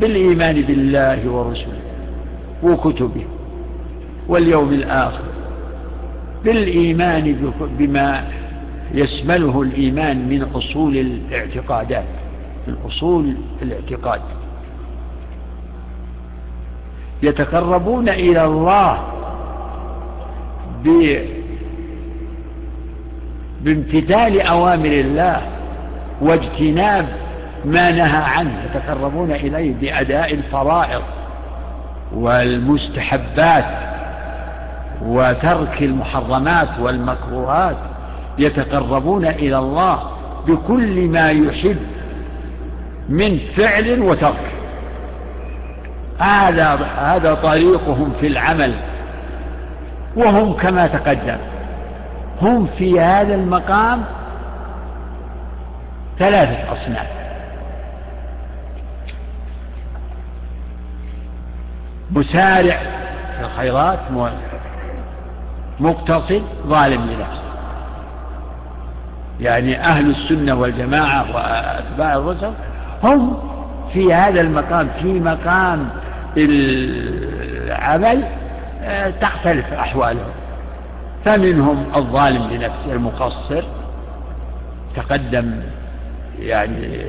[0.00, 1.80] بالإيمان بالله ورسله
[2.62, 3.24] وكتبه
[4.28, 5.24] واليوم الآخر
[6.44, 8.24] بالإيمان بما
[8.94, 12.04] يشمله الإيمان من أصول الاعتقادات
[12.68, 14.20] من أصول الاعتقاد.
[17.22, 18.98] يتقربون إلى الله
[23.60, 25.42] بامتثال أوامر الله
[26.20, 27.06] واجتناب
[27.64, 31.02] ما نهى عنه يتقربون إليه بأداء الفرائض
[32.14, 33.64] والمستحبات
[35.02, 37.76] وترك المحرمات والمكروهات
[38.38, 40.02] يتقربون إلى الله
[40.46, 41.76] بكل ما يحب
[43.08, 44.50] من فعل وترك.
[46.18, 48.74] هذا هذا طريقهم في العمل
[50.16, 51.36] وهم كما تقدم.
[52.42, 54.04] هم في هذا المقام
[56.18, 57.06] ثلاثة أصناف.
[62.10, 62.78] مسارع
[63.36, 63.98] في الخيرات
[65.80, 67.50] مقتصد ظالم لنفسه.
[69.40, 72.52] يعني أهل السنة والجماعة وأتباع الرسل
[73.02, 73.38] هم
[73.92, 75.88] في هذا المقام في مقام
[76.36, 78.24] العمل
[78.82, 80.39] آه، تختلف أحوالهم.
[81.24, 83.62] فمنهم الظالم لنفسه المقصر
[84.96, 85.60] تقدم
[86.40, 87.04] يعني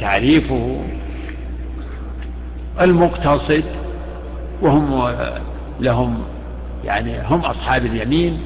[0.00, 0.76] تعريفه
[2.80, 3.64] المقتصد
[4.62, 5.14] وهم
[5.80, 6.24] لهم
[6.84, 8.40] يعني هم أصحاب اليمين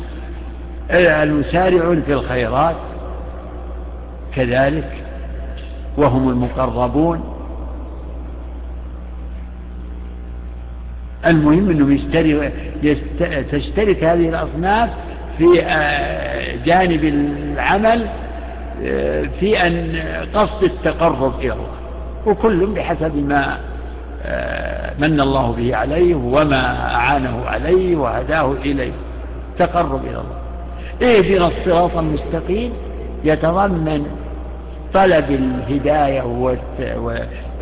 [0.90, 2.76] المسارعون في الخيرات
[4.34, 5.04] كذلك
[5.96, 7.37] وهم المقربون
[11.26, 12.50] المهم أنه يشتري
[13.52, 14.90] تشترك هذه الأصناف
[15.38, 18.06] في آه، جانب العمل
[18.84, 20.02] آه، في أن
[20.34, 21.78] قصد التقرب إلى الله.
[22.26, 23.58] وكل بحسب ما
[24.24, 28.92] آه، من الله به عليه وما أعانه عليه وهداه إليه.
[29.58, 30.38] تقرب إلى الله.
[31.02, 32.72] اهدنا الصراط المستقيم
[33.24, 34.06] يتضمن
[34.94, 36.22] طلب الهداية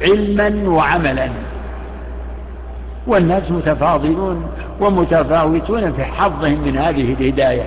[0.03, 1.29] علما وعملا.
[3.07, 4.47] والناس متفاضلون
[4.81, 7.65] ومتفاوتون في حظهم من هذه الهداية.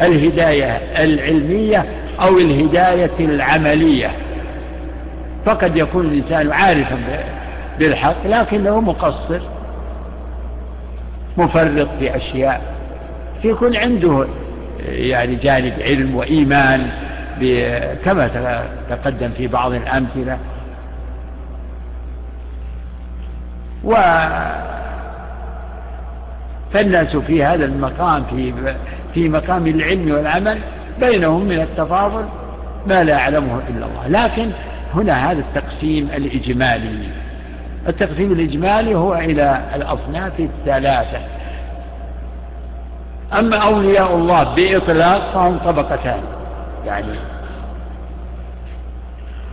[0.00, 0.70] الهداية
[1.04, 1.84] العلمية
[2.20, 4.10] أو الهداية العملية.
[5.44, 6.98] فقد يكون الإنسان عارفا
[7.78, 9.40] بالحق لكنه مقصر
[11.36, 12.60] مفرط في أشياء.
[13.44, 14.26] يكون عنده
[14.88, 16.86] يعني جانب علم وإيمان
[18.04, 18.30] كما
[18.90, 20.38] تقدم في بعض الأمثلة.
[23.86, 23.94] و
[26.72, 28.52] فالناس في هذا المقام في
[29.14, 30.58] في مقام العلم والعمل
[31.00, 32.24] بينهم من التفاضل
[32.86, 34.08] ما لا يعلمه إلا الله.
[34.08, 34.50] لكن
[34.94, 37.08] هنا هذا التقسيم الإجمالي.
[37.88, 41.18] التقسيم الإجمالي هو إلى الأصناف الثلاثة.
[43.38, 46.20] أما أولياء الله بإطلاق فهم طبقتان.
[46.86, 47.12] يعني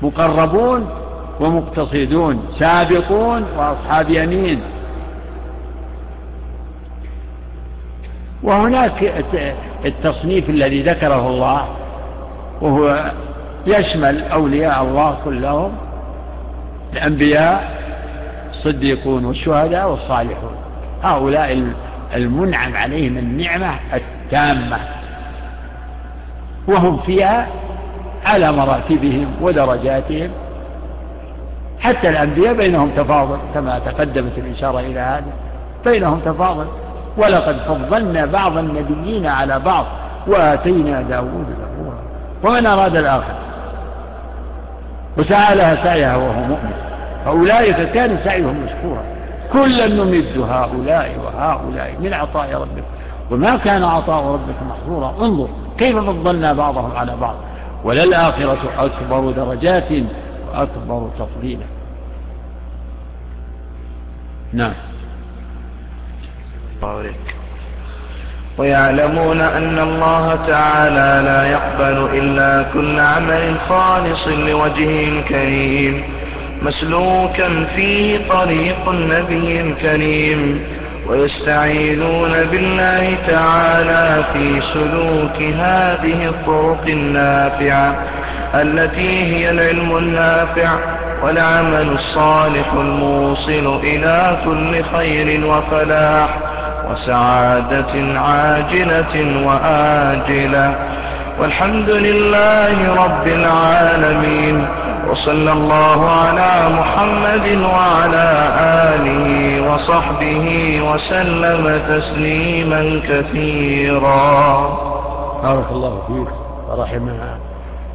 [0.02, 1.03] مقربون
[1.40, 4.62] ومقتصدون سابقون وأصحاب يمين.
[8.44, 9.26] وهناك
[9.86, 11.68] التصنيف الذي ذكره الله
[12.62, 13.12] وهو
[13.68, 15.72] يشمل أولياء الله كلهم
[16.94, 17.84] الأنبياء
[18.52, 20.56] الصديقون والشهداء والصالحون.
[21.04, 21.74] هؤلاء
[22.16, 24.80] المنعم عليهم النعمة التامة.
[26.68, 27.48] وهم فيها
[28.26, 30.30] على مراتبهم ودرجاتهم.
[31.84, 35.34] حتى الأنبياء بينهم تفاضل كما تقدمت الإشارة إلى هذا.
[35.86, 36.66] بينهم تفاضل.
[37.18, 39.86] ولقد فضلنا بعض النبيين على بعض
[40.28, 41.98] وآتينا داود زبورا.
[42.44, 43.34] ومن أراد الآخر؟
[45.18, 46.74] وسعى لها سعيها وهو مؤمن.
[47.26, 49.04] فأولئك كان سعيهم مشكورا.
[49.54, 52.84] كلا نمد هؤلاء وهؤلاء من عطاء ربك.
[53.32, 55.16] وما كان عطاء ربك محظورا.
[55.22, 57.36] انظر كيف فضلنا بعضهم على بعض.
[57.84, 59.92] وللآخرة أكبر درجات
[60.54, 61.66] وأكبر تفضيلا.
[64.54, 64.74] نعم.
[68.58, 76.04] ويعلمون أن الله تعالى لا يقبل إلا كل عمل خالص لوجهه الكريم
[76.62, 80.60] مسلوكا فيه طريق النبي الكريم
[81.08, 87.96] ويستعيذون بالله تعالى في سلوك هذه الطرق النافعة
[88.56, 90.78] التي هي العلم النافع.
[91.24, 96.30] والعمل الصالح الموصل إلى كل خير وفلاح
[96.92, 100.76] وسعادة عاجلة وآجلة.
[101.40, 104.68] والحمد لله رب العالمين.
[105.10, 108.28] وصلى الله على محمد وعلى
[108.96, 109.28] آله
[109.74, 110.46] وصحبه
[110.82, 114.34] وسلم تسليما كثيرا.
[115.44, 116.34] بارك الله فيك
[116.70, 117.10] ورحم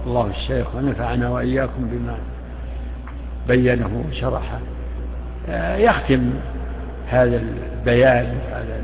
[0.06, 2.16] الله الشيخ ونفعنا وإياكم بما
[3.48, 4.58] بينه وشرحه
[5.48, 6.30] آه، يختم
[7.08, 8.80] هذا البيان هذا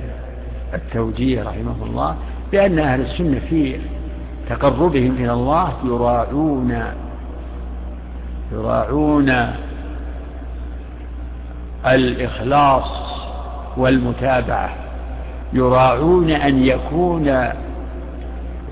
[0.74, 2.16] التوجيه رحمه الله
[2.52, 3.76] بأن أهل السنة في
[4.48, 6.82] تقربهم إلى الله يراعون
[8.52, 9.32] يراعون
[11.86, 12.90] الإخلاص
[13.76, 14.70] والمتابعة
[15.52, 17.26] يراعون أن يكون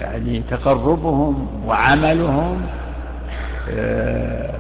[0.01, 2.63] يعني تقربهم وعملهم
[3.71, 4.55] آه،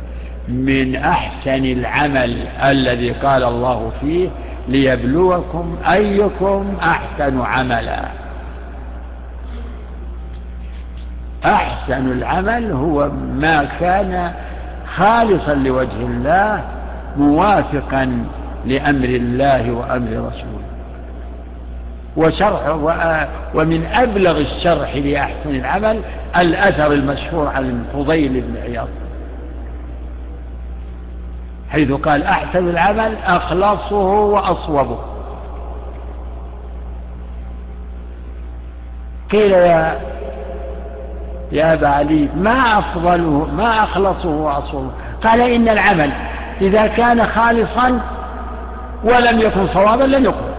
[0.48, 4.28] من أحسن العمل الذي قال الله فيه
[4.68, 8.04] ليبلوكم أيكم أحسن عملا.
[11.44, 14.32] أحسن العمل هو ما كان
[14.96, 16.64] خالصا لوجه الله
[17.16, 18.24] موافقا
[18.66, 20.62] لأمر الله وأمر رسوله.
[22.16, 22.68] وشرح
[23.54, 26.00] ومن أبلغ الشرح لأحسن العمل
[26.36, 28.88] الأثر المشهور عن الفضيل بن عياض.
[31.72, 34.98] حيث قال أحسن العمل أخلصه وأصوبه.
[39.32, 40.00] قيل يا
[41.52, 44.90] يا أبا علي ما أفضله ما أخلصه وأصوبه؟
[45.24, 46.10] قال إن العمل
[46.60, 48.00] إذا كان خالصا
[49.04, 50.52] ولم يكن صوابا لن يقبل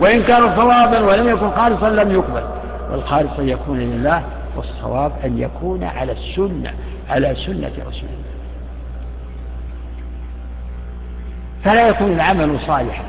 [0.00, 2.42] وإن كان صوابا ولم يكن خالصا لم يقبل.
[2.90, 4.22] والخالص أن يكون لله
[4.56, 6.72] والصواب أن يكون على السنة
[7.10, 8.33] على سنة رسول الله
[11.64, 13.02] فلا يكون العمل صالحا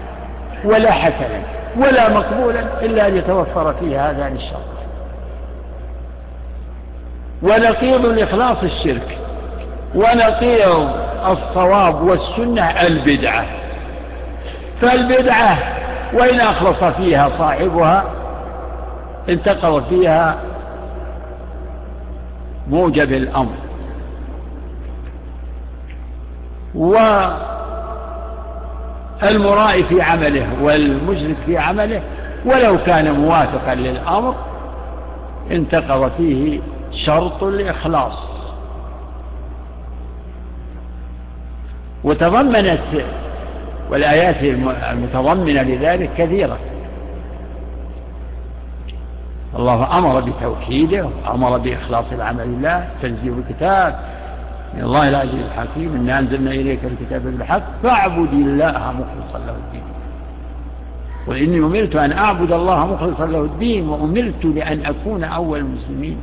[0.66, 1.42] ولا حسنا
[1.78, 4.76] ولا مقبولا إلا أن يتوفر فيه هذان الشرط
[7.42, 9.18] ونقيض الإخلاص الشرك
[9.96, 10.90] ونقيض
[11.28, 13.46] الصواب والسنة البدعة.
[14.82, 15.58] فالبدعة
[16.14, 18.04] وإن أخلص فيها صاحبها
[19.30, 20.36] انتقض فيها
[22.70, 23.56] موجب الأمر.
[29.24, 32.02] والمرائي في عمله والمشرك في عمله
[32.46, 34.36] ولو كان موافقا للأمر
[35.52, 36.60] انتقض فيه
[36.92, 38.14] شرط الإخلاص.
[42.04, 42.80] وتضمنت
[43.92, 44.36] والآيات
[44.92, 46.58] المتضمنة لذلك كثيرة.
[49.60, 54.00] الله أمر بتوحيده أمر بإخلاص العمل لله تنزيل الكتاب
[54.84, 59.84] الله العزيز الحكيم إنا أنزلنا إليك الكتاب بالحق فاعبد الله مخلصا له الدين.
[61.28, 66.18] وإني أمرت أن أعبد الله مخلصا له الدين وأمرت لأن أكون أول المسلمين.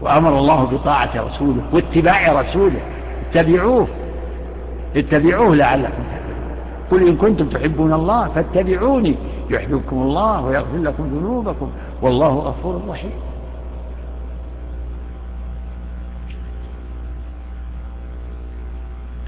[0.00, 2.80] وأمر الله بطاعة رسوله واتباع رسوله.
[3.30, 3.88] اتبعوه.
[4.96, 6.02] اتبعوه لعلكم
[6.90, 9.16] قل إن كنتم تحبون الله فاتبعوني.
[9.50, 11.70] يحببكم الله ويغفر لكم ذنوبكم
[12.02, 13.10] والله غفور رحيم.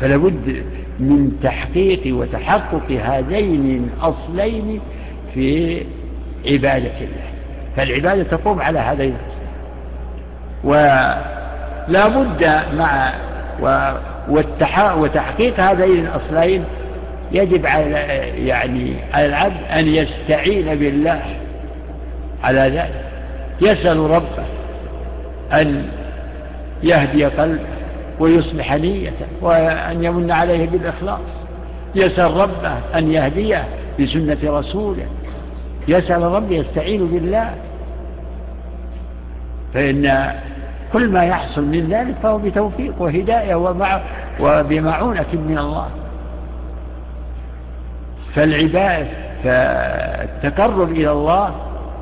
[0.00, 0.64] فلابد
[1.00, 4.80] من تحقيق وتحقق هذين الأصلين
[5.34, 5.80] في
[6.46, 7.28] عبادة الله.
[7.76, 9.16] فالعبادة تقوم على هذين
[10.64, 13.12] ولا بد مع
[14.96, 16.64] وتحقيق هذين الأصلين
[17.32, 17.90] يجب على
[18.46, 21.22] يعني على العبد أن يستعين بالله
[22.42, 23.04] على ذلك.
[23.60, 24.44] يسأل ربه
[25.52, 25.88] أن
[26.82, 27.64] يهدي قلبه
[28.20, 31.20] ويصلح نيته وأن يمن عليه بالإخلاص.
[31.94, 33.64] يسأل ربه أن يهديه
[34.00, 35.06] بسنة رسوله.
[35.88, 37.54] يسأل ربه يستعين بالله.
[39.74, 40.32] فإن
[40.92, 44.00] كل ما يحصل من ذلك فهو بتوفيق وهداية ومع
[44.40, 45.88] وبمعونة من الله.
[48.38, 49.06] فالعبادة
[49.44, 51.50] فالتقرب إلى الله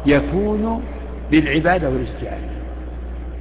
[0.07, 0.83] يكون
[1.31, 2.49] بالعبادة والاستعانة.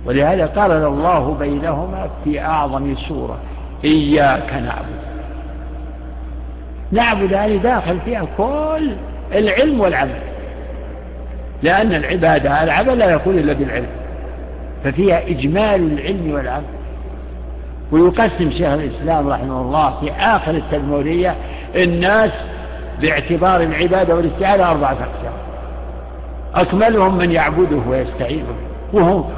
[0.05, 3.37] ولهذا قال الله بينهما في أعظم سورة
[3.83, 5.05] إياك نعبد.
[6.91, 8.91] نعبد يعني داخل فيها كل
[9.33, 10.19] العلم والعمل.
[11.63, 13.87] لأن العبادة العمل لا يكون إلا بالعلم.
[14.83, 16.63] ففيها إجمال العلم والعمل.
[17.91, 21.35] ويقسم شيخ الإسلام رحمه الله في آخر التدمورية
[21.75, 22.31] الناس
[23.01, 25.33] باعتبار العبادة والاستعانة أربعة أقسام.
[26.55, 28.45] أكملهم من يعبده ويستعين
[28.93, 29.29] وهم,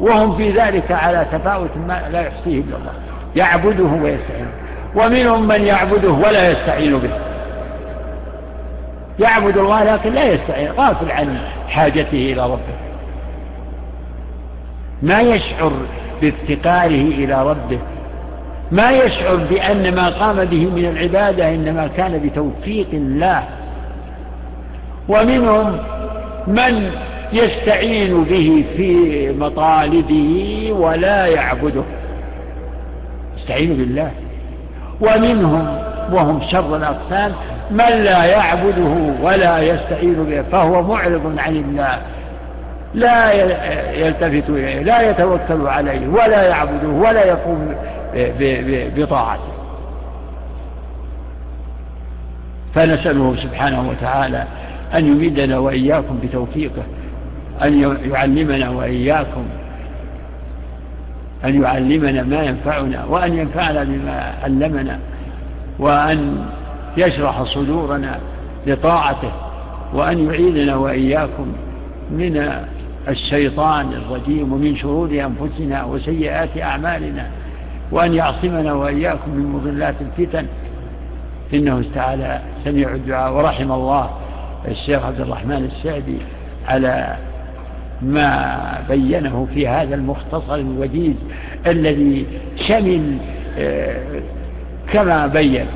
[0.00, 2.92] وهم في ذلك على تفاوت ما لا يحصيه إلا الله.
[3.36, 4.48] يعبده ويستعين
[4.94, 7.10] ومنهم من يعبده ولا يستعين به.
[9.18, 10.72] يعبد الله لكن لا يستعين.
[10.72, 11.38] غافل عن
[11.68, 12.76] حاجته إلى ربه.
[15.02, 15.72] ما يشعر
[16.22, 17.78] بافتقاره إلى ربه
[18.72, 23.42] ما يشعر بأن ما قام به من العبادة إنما كان بتوفيق الله.
[25.08, 25.78] ومنهم
[26.46, 26.90] من
[27.32, 31.82] يستعين به في مطالبه ولا يعبده.
[33.38, 34.10] يستعين بالله.
[35.00, 35.78] ومنهم
[36.12, 37.32] وهم شر الأقسام
[37.70, 41.98] من لا يعبده ولا يستعين به فهو معرض عن الله.
[42.94, 43.32] لا
[43.92, 47.74] يلتفت إليه لا يتوكل عليه ولا يعبده ولا يقوم
[48.96, 49.52] بطاعته.
[52.74, 54.44] فنسأله سبحانه وتعالى
[54.94, 56.82] أن يمدنا وإياكم بتوفيقه
[57.62, 59.44] أن يعلمنا وإياكم
[61.44, 64.98] أن يعلمنا ما ينفعنا وأن ينفعنا بما علمنا
[65.78, 66.46] وأن
[66.96, 68.18] يشرح صدورنا
[68.66, 69.32] لطاعته
[69.94, 71.52] وأن يعيذنا وإياكم
[72.10, 72.52] من
[73.08, 77.30] الشيطان الرجيم ومن شرور أنفسنا وسيئات أعمالنا.
[77.92, 80.46] وأن يعصمنا وإياكم من مضلات الفتن.
[81.54, 84.10] إنه تعالى سميع الدعاء ورحم الله
[84.68, 86.18] الشيخ عبد الرحمن السعدي
[86.68, 87.16] على
[88.02, 88.58] ما
[88.88, 91.14] بينه في هذا المختصر الوجيز
[91.66, 92.26] الذي
[92.56, 93.16] شمل
[93.58, 94.20] آه،
[94.92, 95.66] كما بين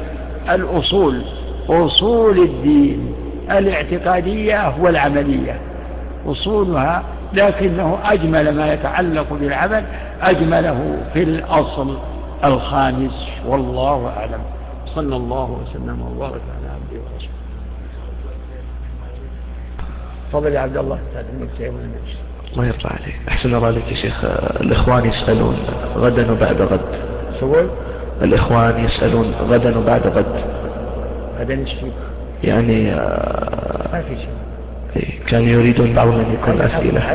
[0.50, 1.22] الأصول
[1.68, 3.14] أصول الدين
[3.50, 5.58] الاعتقادية والعملية.
[6.26, 7.02] أصولها
[7.32, 9.84] لكنه أجمل ما يتعلق بالعمل
[10.22, 11.98] أجمله في الأصل
[12.44, 14.40] الخامس والله أعلم.
[14.86, 17.30] صلى الله وسلم وبارك على عبده ورسوله.
[20.30, 20.98] تفضل يا عبد الله
[22.52, 23.16] الله يرضى عليك.
[23.28, 24.24] أحسن الله عليك يا شيخ.
[24.60, 25.56] الإخوان يسألون
[25.96, 26.80] غدا وبعد غد.
[27.40, 27.70] سوي
[28.22, 30.44] الإخوان يسألون غدا وبعد غد.
[31.40, 31.74] غدا إيش
[32.44, 34.49] يعني آه ما في شيء.
[34.96, 37.12] إيه، كانوا يريدون بعضهم أن يكون أسئلة.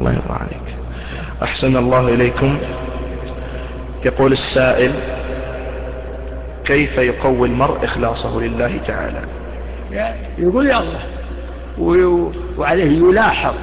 [0.00, 0.76] الله يرضى عليك.
[1.42, 2.58] أحسن الله إليكم.
[4.04, 4.92] يقول السائل
[6.64, 9.20] كيف يقوي المرء إخلاصه لله تعالى؟
[10.38, 11.00] يقول يا الله
[12.58, 13.54] وعليه يلاحظ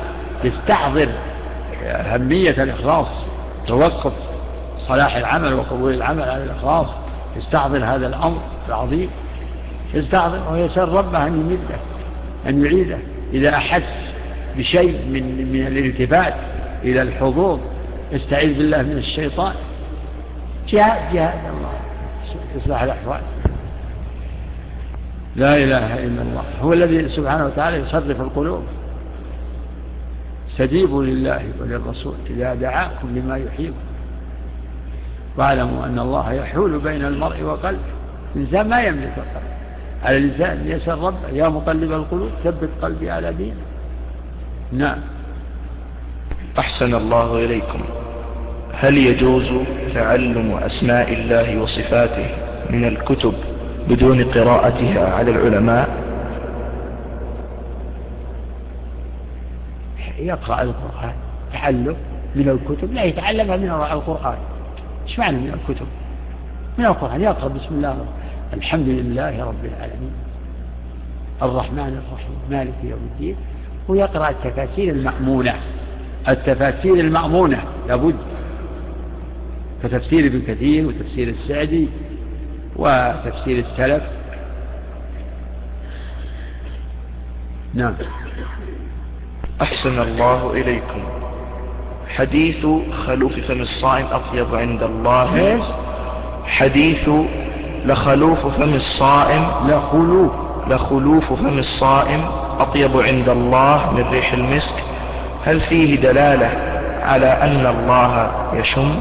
[0.44, 1.10] يستحضر
[1.84, 3.08] أهمية الإخلاص
[3.68, 4.14] توقف
[4.88, 6.88] صلاح العمل وقبول العمل على الإخلاص
[7.38, 9.10] يستحضر هذا الأمر العظيم
[9.94, 11.80] يستحضر ويسأل ربه أن يمده.
[12.48, 12.98] أن يعيده.
[13.34, 14.14] إذا أحس
[14.58, 16.34] بشيء من من الالتفات
[16.84, 17.60] إلى الحضور
[18.12, 19.54] يستعيذ بالله من الشيطان.
[20.68, 21.74] جهاد جهاد الله.
[22.58, 23.22] يصلح الأحوال.
[25.36, 26.44] لا إله إلا الله.
[26.62, 28.64] هو الذي سبحانه وتعالى يصرف القلوب.
[30.52, 32.16] استجيبوا لله وللرسول.
[32.30, 33.76] إذا دعاكم لما يحييكم.
[35.38, 37.80] واعلموا أن الله يحول بين المرء وقلبه.
[38.36, 39.53] الإنسان ما يملك القلب.
[40.04, 43.62] على الإنسان يسأل ربه يا مقلب القلوب ثبت قلبي على دينه
[44.72, 44.98] نعم.
[46.60, 47.80] أحسن الله إليكم.
[48.74, 49.50] هل يجوز
[49.94, 52.30] تعلم أسماء الله وصفاته
[52.70, 53.34] من الكتب
[53.90, 55.90] بدون قراءتها على العلماء؟
[60.20, 61.14] يقرأ القرآن
[61.54, 61.96] تعلم
[62.36, 62.94] من الكتب.
[62.94, 64.38] لا يتعلمها من القرآن.
[65.08, 65.86] إيش معنى من الكتب؟
[66.78, 68.06] من القرآن يقرأ بسم الله.
[68.54, 70.14] الحمد لله رب العالمين.
[71.42, 73.36] الرحمن الرحيم مالك يوم الدين.
[73.88, 75.56] ويقرأ التفاسير المأمونة.
[76.28, 78.16] التفاسير المأمونة لابد.
[79.84, 81.88] كتفسير ابن كثير وتفسير السعدي
[82.76, 84.04] وتفسير السلف.
[87.74, 87.94] نعم.
[89.62, 91.04] أحسن الله إليكم.
[92.08, 92.66] حديث
[93.06, 95.64] خلوف فم الصائم أطيب عند الله؟
[96.46, 97.10] حديث
[97.86, 99.46] لخلوف فم الصائم.
[99.68, 100.32] لخلوف.
[100.68, 102.26] لخلوف فم الصائم
[102.60, 104.84] أطيب عند الله من ريح المسك.
[105.46, 106.50] هل فيه دلالة
[107.02, 108.96] على أن الله يشم؟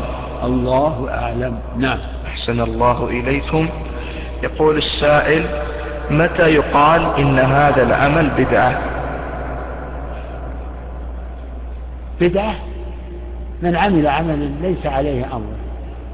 [0.45, 1.59] الله أعلم.
[1.79, 1.99] نعم.
[2.27, 3.69] أحسن الله إليكم.
[4.43, 5.47] يقول السائل
[6.11, 8.79] متى يقال إن هذا العمل بدعة؟
[12.21, 12.55] بدعة؟
[13.63, 15.55] من عمل عملا ليس عليه أمر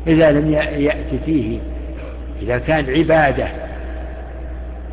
[0.06, 1.58] إذا لم يأتي فيه.
[2.42, 3.48] إذا كان عبادة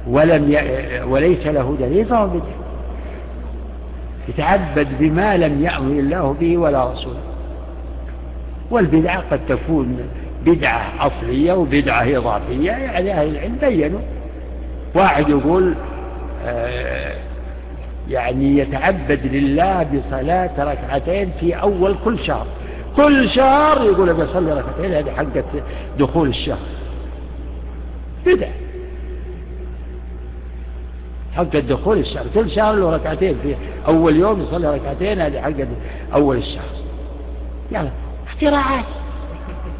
[0.08, 0.58] ولم ي...
[1.02, 2.46] وليس له دليل فهو بدعة.
[4.30, 7.20] يتعبد بما لم يأمر الله به ولا رسوله.
[8.72, 10.00] والبدعة قد تكون
[10.46, 12.72] بدعة أصلية وبدعة إضافية.
[12.72, 14.00] يعني أهل العلم بينوا.
[14.96, 15.74] واحد يقول
[16.46, 17.14] آه
[18.10, 22.46] يعني يتعبد لله بصلاة ركعتين في أول كل شهر.
[22.96, 25.44] كل شهر يقول أبي أصلي ركعتين هذه حقة
[26.00, 26.58] دخول الشهر.
[28.26, 28.48] بدع
[31.36, 33.56] حق دخول الشهر كل شهر له ركعتين في
[33.88, 35.52] أول يوم يصلي ركعتين هذه حق
[36.14, 36.86] أول الشهر
[37.72, 37.90] يعني
[38.28, 38.86] اختراعات.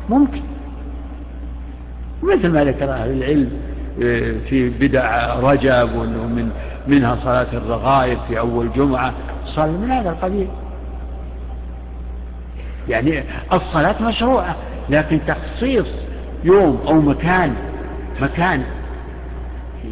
[0.10, 0.42] ممكن.
[2.24, 3.52] مثل ما ذكر أهل العلم
[4.04, 6.52] آه، في بدع رجب وأنه من
[6.88, 9.14] منها صلاة الرغائب في أول جمعة.
[9.46, 10.48] صلى من هذا القبيل.
[12.90, 13.24] يعني
[13.54, 14.56] الصلاة مشروعة
[14.90, 15.88] لكن تخصيص
[16.44, 17.56] يوم أو مكان
[18.22, 18.64] مكان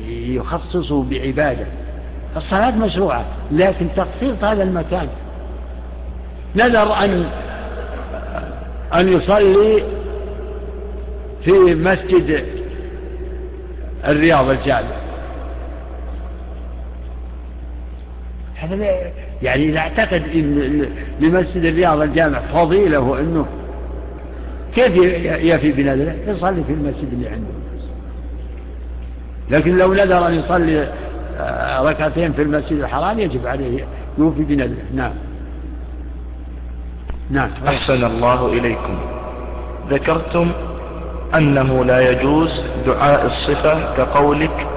[0.08, 1.66] يخصصه بعبادة.
[2.38, 5.08] الصلاة مشروعة لكن تخصيص هذا المكان.
[6.56, 7.30] نذر أن
[8.94, 9.84] أن يصلي
[11.44, 12.46] في مسجد
[14.08, 15.04] الرياض الجامع.
[18.56, 18.86] هذا
[19.42, 20.86] يعني إذا اعتقد إن
[21.20, 23.46] لمسجد الرياض الجامع فضيلة وأنه
[24.76, 24.96] كيف
[25.44, 27.63] يفي بنذره؟ يصلي في المسجد اللي عنده.
[29.54, 30.88] لكن لو نذر أن يصلي
[31.40, 33.86] آه، ركعتين في المسجد الحرام يجب عليه
[34.18, 35.12] يوفي بنذره نعم.
[37.30, 37.50] نعم.
[37.68, 38.98] أحسن الله إليكم.
[39.90, 40.52] ذكرتم
[41.36, 44.68] أنه لا يجوز دعاء الصفة كقولك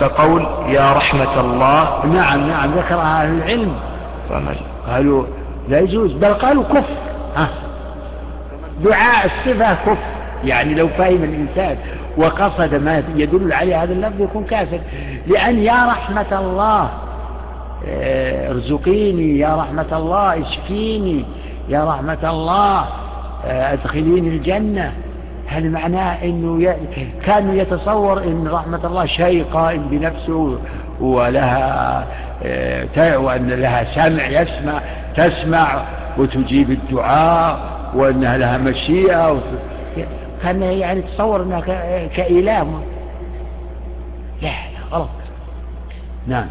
[0.00, 2.06] كقول يا رحمة الله.
[2.06, 2.70] نعم نعم.
[2.70, 3.74] ذكرها أهل العلم.
[4.28, 4.56] فمن؟
[4.88, 5.24] قالوا
[5.68, 6.96] لا يجوز بل قالوا كفر
[7.36, 7.48] ها.
[8.84, 9.96] دعاء الصفة كفر
[10.44, 11.76] يعني لو فهم الإنسان.
[12.16, 14.80] وقصد ما يدل عليه هذا اللفظ يكون كافر.
[15.26, 16.90] لأن يا رحمة الله
[17.88, 21.24] آه، ارزقيني يا رحمة الله اشفيني
[21.68, 22.84] يا رحمة الله
[23.46, 24.92] آه، أدخليني الجنة.
[25.46, 26.76] هذا معناه أنه
[27.24, 30.58] كان يتصور أن رحمة الله شيء قائم بنفسه
[31.00, 32.06] ولها
[32.44, 34.80] آه، وأن لها سمع يسمع
[35.16, 35.84] تسمع
[36.18, 37.58] وتجيب الدعاء
[37.94, 39.40] وأنها لها مشيئة
[40.42, 41.60] كأن يعني تصور أنها
[42.06, 42.82] كإله.
[44.42, 44.50] لا
[44.92, 45.08] غلط.
[46.26, 46.46] نعم.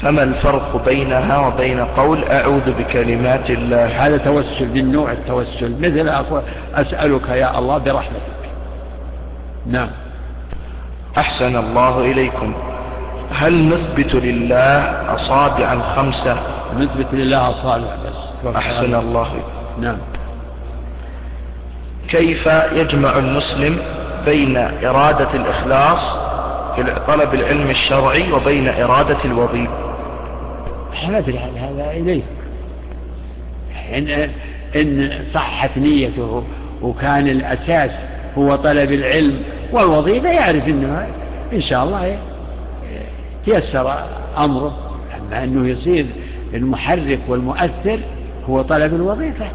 [0.00, 5.74] فما الفرق بينها وبين قول أعوذ بكلمات الله؟ هذا توسل من نوع التوسل.
[5.80, 6.08] مثل
[6.74, 8.38] أسألك يا الله برحمتك.
[9.66, 9.88] نعم.
[11.18, 12.54] أحسن الله إليكم.
[13.32, 14.82] هل نثبت لله
[15.14, 16.36] أصابعا خمسة؟
[16.78, 18.56] نثبت لله أصابع بس.
[18.56, 19.28] أحسن الله.
[19.80, 19.96] نعم.
[22.08, 23.78] كيف يجمع المسلم
[24.24, 26.00] بين إرادة الإخلاص
[26.76, 29.88] في طلب العلم الشرعي وبين إرادة الوظيفة؟
[31.08, 32.22] ما أدري هذا إليه.
[33.94, 34.30] إن,
[34.76, 36.44] إن صحت نيته
[36.82, 37.90] وكان الأساس
[38.38, 39.42] هو طلب العلم
[39.72, 41.06] والوظيفة يعرف أنه
[41.52, 42.18] إن شاء الله
[43.44, 44.04] تيسر
[44.38, 44.76] أمره.
[45.18, 46.06] أما أنه يصير
[46.54, 47.98] المحرك والمؤثر
[48.48, 49.46] هو طلب الوظيفة.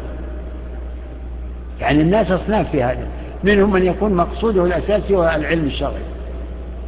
[1.80, 3.06] يعني الناس أصناف في هذا.
[3.44, 6.02] منهم من يكون مقصوده الأساسي هو العلم الشرعي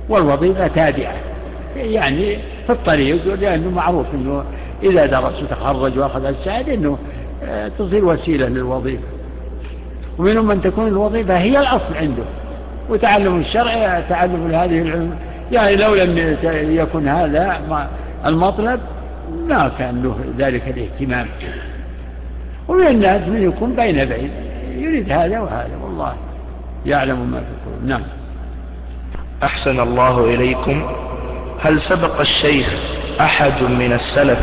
[0.08, 1.14] والوظيفة تابعة.
[1.76, 4.44] يعني في الطريق لأنه معروف أنه
[4.82, 6.98] إذا درس وتخرج وأخذ الشهادة أنه
[7.44, 9.02] آه، تصير وسيلة للوظيفة.
[10.18, 12.22] ومنهم من تكون الوظيفة هي الأصل عنده.
[12.90, 15.16] وتعلم الشرع تعلم هذه العلم.
[15.52, 17.60] يعني لو لم يكن هذا
[18.26, 18.80] المطلب
[19.48, 21.26] ما كان له ذلك الاهتمام.
[22.68, 24.30] ومن الناس من يكون بين بين.
[24.76, 26.14] يريد هذا وهذا والله
[26.86, 28.02] يعلم ما في القلوب نعم.
[29.42, 30.82] أحسن الله إليكم.
[31.60, 32.74] هل سبق الشيخ
[33.20, 34.38] أحد من السلف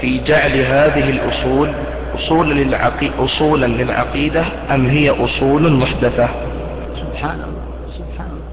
[0.00, 1.72] في جعل هذه الأصول
[2.14, 3.10] أصولا للعقي...
[3.18, 6.28] أصولا للعقيدة أم هي أصول محدثة؟
[7.00, 7.64] سبحان الله
[7.98, 8.50] سبحان الله.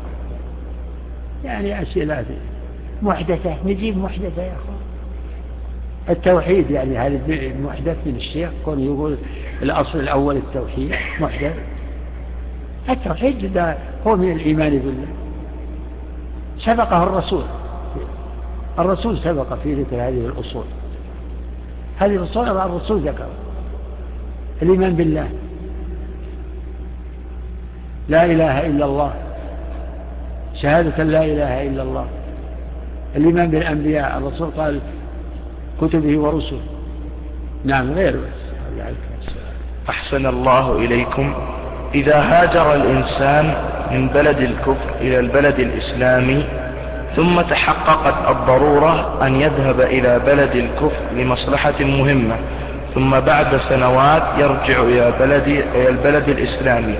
[1.43, 2.25] يعني أسئلة
[3.01, 4.76] محدثة نجيب محدثة يا أخوان.
[6.09, 7.19] التوحيد يعني هذا
[7.63, 9.17] محدث من الشيخ كون يقول
[9.61, 11.53] الأصل الأول التوحيد محدث.
[12.89, 13.77] التوحيد ده
[14.07, 15.07] هو من الإيمان بالله.
[16.59, 17.43] سبقه الرسول.
[18.79, 20.63] الرسول سبق في ذكر هذه الأصول.
[21.99, 23.27] هذه الأصول الرسول ذكر.
[24.61, 25.27] الإيمان بالله.
[28.09, 29.13] لا إله إلا الله.
[30.55, 32.07] شهادة لا إله إلا الله.
[33.15, 34.17] الإيمان بالأنبياء.
[34.17, 34.79] الرسول قال
[35.81, 36.59] كتبه ورسله.
[37.65, 38.15] نعم غير
[39.89, 41.33] أحسن الله إليكم.
[41.95, 43.53] إذا هاجر الإنسان
[43.91, 46.43] من بلد الكفر إلى البلد الإسلامي
[47.15, 52.35] ثم تحققت الضرورة أن يذهب إلى بلد الكفر لمصلحة مهمة
[52.95, 56.95] ثم بعد سنوات يرجع إلى بلد إلى البلد الإسلامي.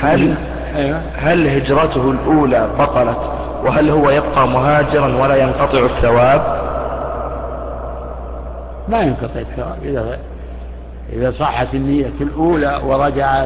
[0.00, 0.34] هل
[0.76, 1.02] أيوة.
[1.16, 3.18] هل هجرته الأولى بطلت؟
[3.64, 6.65] وهل هو يبقى مهاجرا ولا ينقطع الثواب؟
[8.88, 10.18] ما ينقطع الثواب إذا
[11.12, 13.44] إذا صحت النية الأولى ورجع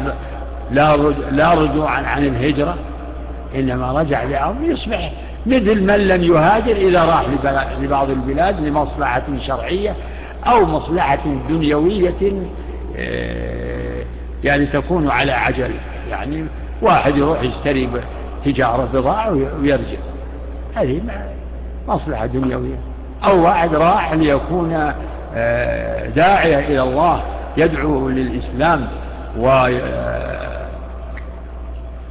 [0.71, 0.97] لا
[1.31, 2.77] لا رجوعا عن الهجرة
[3.55, 5.13] إنما رجع لأرض يصبح
[5.47, 7.25] مثل من لم يهاجر إذا راح
[7.81, 9.95] لبعض البلاد لمصلحة شرعية
[10.47, 11.19] أو مصلحة
[11.49, 12.33] دنيوية
[12.97, 14.05] آه،
[14.45, 15.71] يعني تكون على عجل.
[16.11, 16.45] يعني
[16.83, 17.89] واحد يروح يشتري
[18.45, 19.99] تجارة بضاعة ويرجع.
[20.75, 21.01] هذه
[21.89, 22.77] مصلحة دنيوية.
[23.25, 24.93] أو واحد راح ليكون
[26.17, 27.23] داعية إلى الله
[27.57, 28.89] يدعو للإسلام
[29.39, 30.67] آه،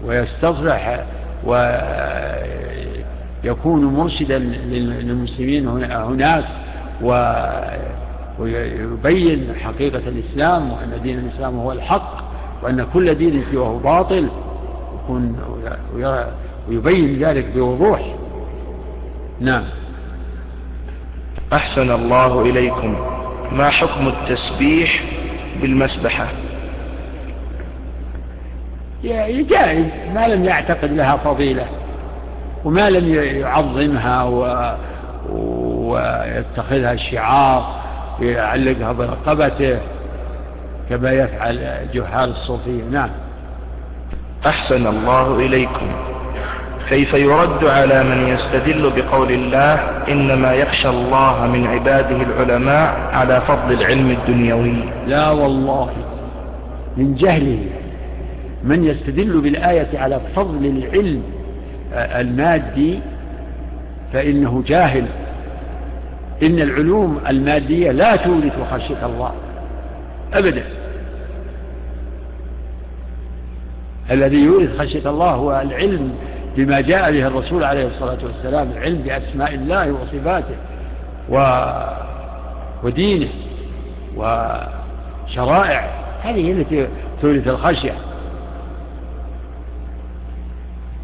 [0.05, 1.05] ويستصلح
[3.43, 6.45] ويكون مرشدا للمسلمين هناك
[8.39, 12.23] ويبين حقيقة الإسلام وأن دين الإسلام هو الحق
[12.63, 14.29] وأن كل دين سواه باطل
[16.69, 18.15] ويبين ذلك بوضوح.
[19.39, 19.63] نعم.
[21.53, 22.95] أحسن الله إليكم.
[23.51, 25.03] ما حكم التسبيح
[25.61, 26.27] بالمسبحة؟
[29.03, 29.85] جائز.
[30.15, 31.65] ما لم يعتقد لها فضيلة.
[32.65, 34.73] وما لم يعظمها و...
[35.89, 37.81] ويتخذها شعار
[38.19, 39.79] ويعلقها برقبته
[40.89, 42.83] كما يفعل جهال الصوفية.
[42.91, 43.09] نعم.
[44.47, 46.08] أحسن الله إليكم.
[46.89, 49.73] كيف يرد على من يستدل بقول الله
[50.11, 54.73] إنما يخشى الله من عباده العلماء على فضل العلم الدنيوي؟
[55.07, 55.89] لا والله.
[56.97, 57.59] من جهله
[58.63, 61.23] من يستدل بالآية على فضل العلم
[61.93, 62.99] المادي
[64.13, 65.05] فإنه جاهل.
[66.43, 69.31] إن العلوم المادية لا تورث خشية الله
[70.33, 70.63] أبدا.
[74.11, 76.11] الذي يورث خشية الله هو العلم
[76.55, 80.55] بما جاء به الرسول عليه الصلاة والسلام العلم بأسماء الله وصفاته
[81.29, 81.63] و...
[82.83, 83.29] ودينه
[84.15, 85.89] وشرائع
[86.23, 86.87] هذه التي
[87.21, 87.93] تورث الخشية.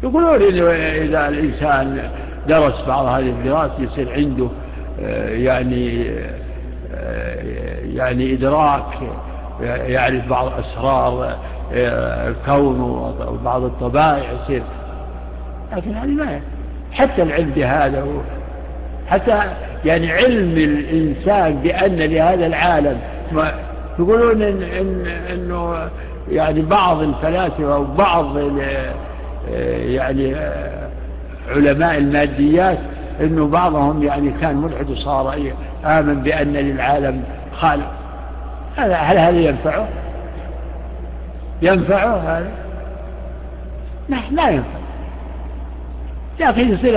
[0.02, 2.10] يقولون إذا الإنسان
[2.48, 4.48] درس بعض هذه الدراسة يصير عنده
[5.00, 6.10] آه، يعني
[6.94, 8.84] آه، يعني إدراك
[9.62, 11.36] يعرف بعض أسرار
[11.74, 14.62] آه، الكون وبعض الطبائع يصير
[15.72, 16.40] لكن هذه ما
[16.92, 18.06] حتى العلم بهذا
[19.08, 19.42] حتى
[19.84, 23.00] يعني علم الإنسان بأن لهذا العالم
[23.98, 25.88] يقولون إن إن إنه
[26.30, 28.36] يعني بعض الفلاسفة وبعض
[29.86, 30.36] يعني
[31.48, 32.78] علماء الماديات
[33.20, 35.34] إنه بعضهم يعني كان ملحد وصار
[35.84, 37.90] آمن بأن للعالم خالق
[38.76, 39.88] هل هذا ينفعه؟
[41.62, 42.50] ينفعه هذا؟
[44.08, 44.85] لا لا ينفع
[46.40, 46.92] لكن يصير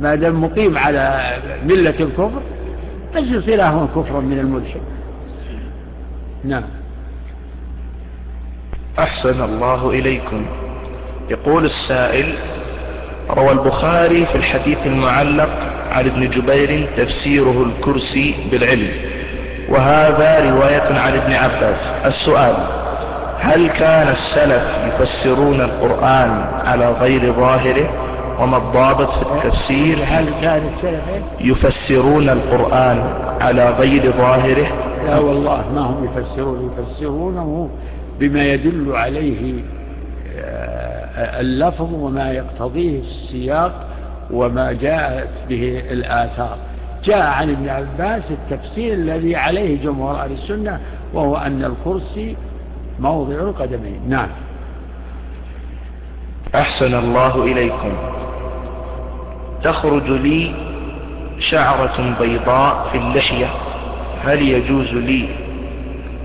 [0.00, 2.42] ما دام مقيم على ملة الكفر
[3.16, 4.80] بس يصير هو كفرا من الملحد.
[6.44, 6.62] نعم.
[8.98, 10.46] أحسن الله إليكم.
[11.30, 12.34] يقول السائل
[13.30, 15.50] روى البخاري في الحديث المعلق
[15.90, 18.90] عن ابن جبير تفسيره الكرسي بالعلم
[19.68, 21.80] وهذا رواية عن ابن عباس.
[22.06, 22.79] السؤال
[23.40, 26.30] هل كان السلف يفسرون القرآن
[26.64, 27.90] على غير ظاهره
[28.40, 31.02] وما الضابط في التفسير؟ هل كان السلف
[31.40, 32.98] يفسرون القرآن
[33.40, 34.68] على غير ظاهره؟
[35.06, 36.72] لا والله ما هم يفسرون.
[36.78, 37.70] يفسرونه
[38.20, 39.62] بما يدل عليه
[40.38, 43.86] آه، اللفظ وما يقتضيه السياق
[44.30, 46.56] وما جاءت به الآثار.
[47.04, 50.80] جاء عن ابن عباس التفسير الذي عليه جمهور أهل السنة
[51.14, 52.36] وهو أن الكرسي
[53.00, 54.28] موضع القدمين نعم.
[56.54, 57.92] أحسن الله إليكم.
[59.62, 60.54] تخرج لي
[61.38, 63.50] شعرة بيضاء في اللحية.
[64.24, 65.28] هل يجوز لي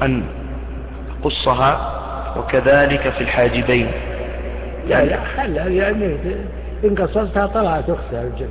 [0.02, 0.24] أن
[1.22, 1.92] أقصها؟
[2.38, 3.92] وكذلك في الحاجبين.
[4.88, 6.18] لا لا خلها يعني
[6.84, 8.50] إن قصصتها طلعت أختها الجنة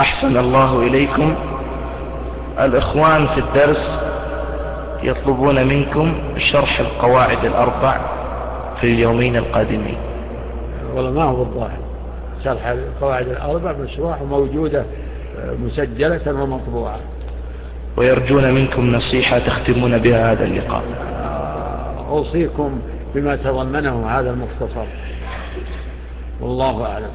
[0.00, 1.51] أحسن الله إليكم.
[2.60, 4.00] الإخوان في الدرس
[5.02, 6.14] يطلبون منكم
[6.52, 8.00] شرح القواعد الأربع
[8.80, 9.96] في اليومين القادمين.
[10.94, 11.78] والله ما هو الظاهر.
[12.44, 14.84] شرح القواعد الأربع مشروع وموجودة
[15.64, 16.98] مسجلة ومطبوعة.
[17.96, 20.82] ويرجون منكم نصيحة تختمون بها هذا اللقاء.
[22.08, 22.80] أوصيكم
[23.14, 24.86] بما تضمنه هذا المختصر.
[26.40, 27.10] والله أعلم.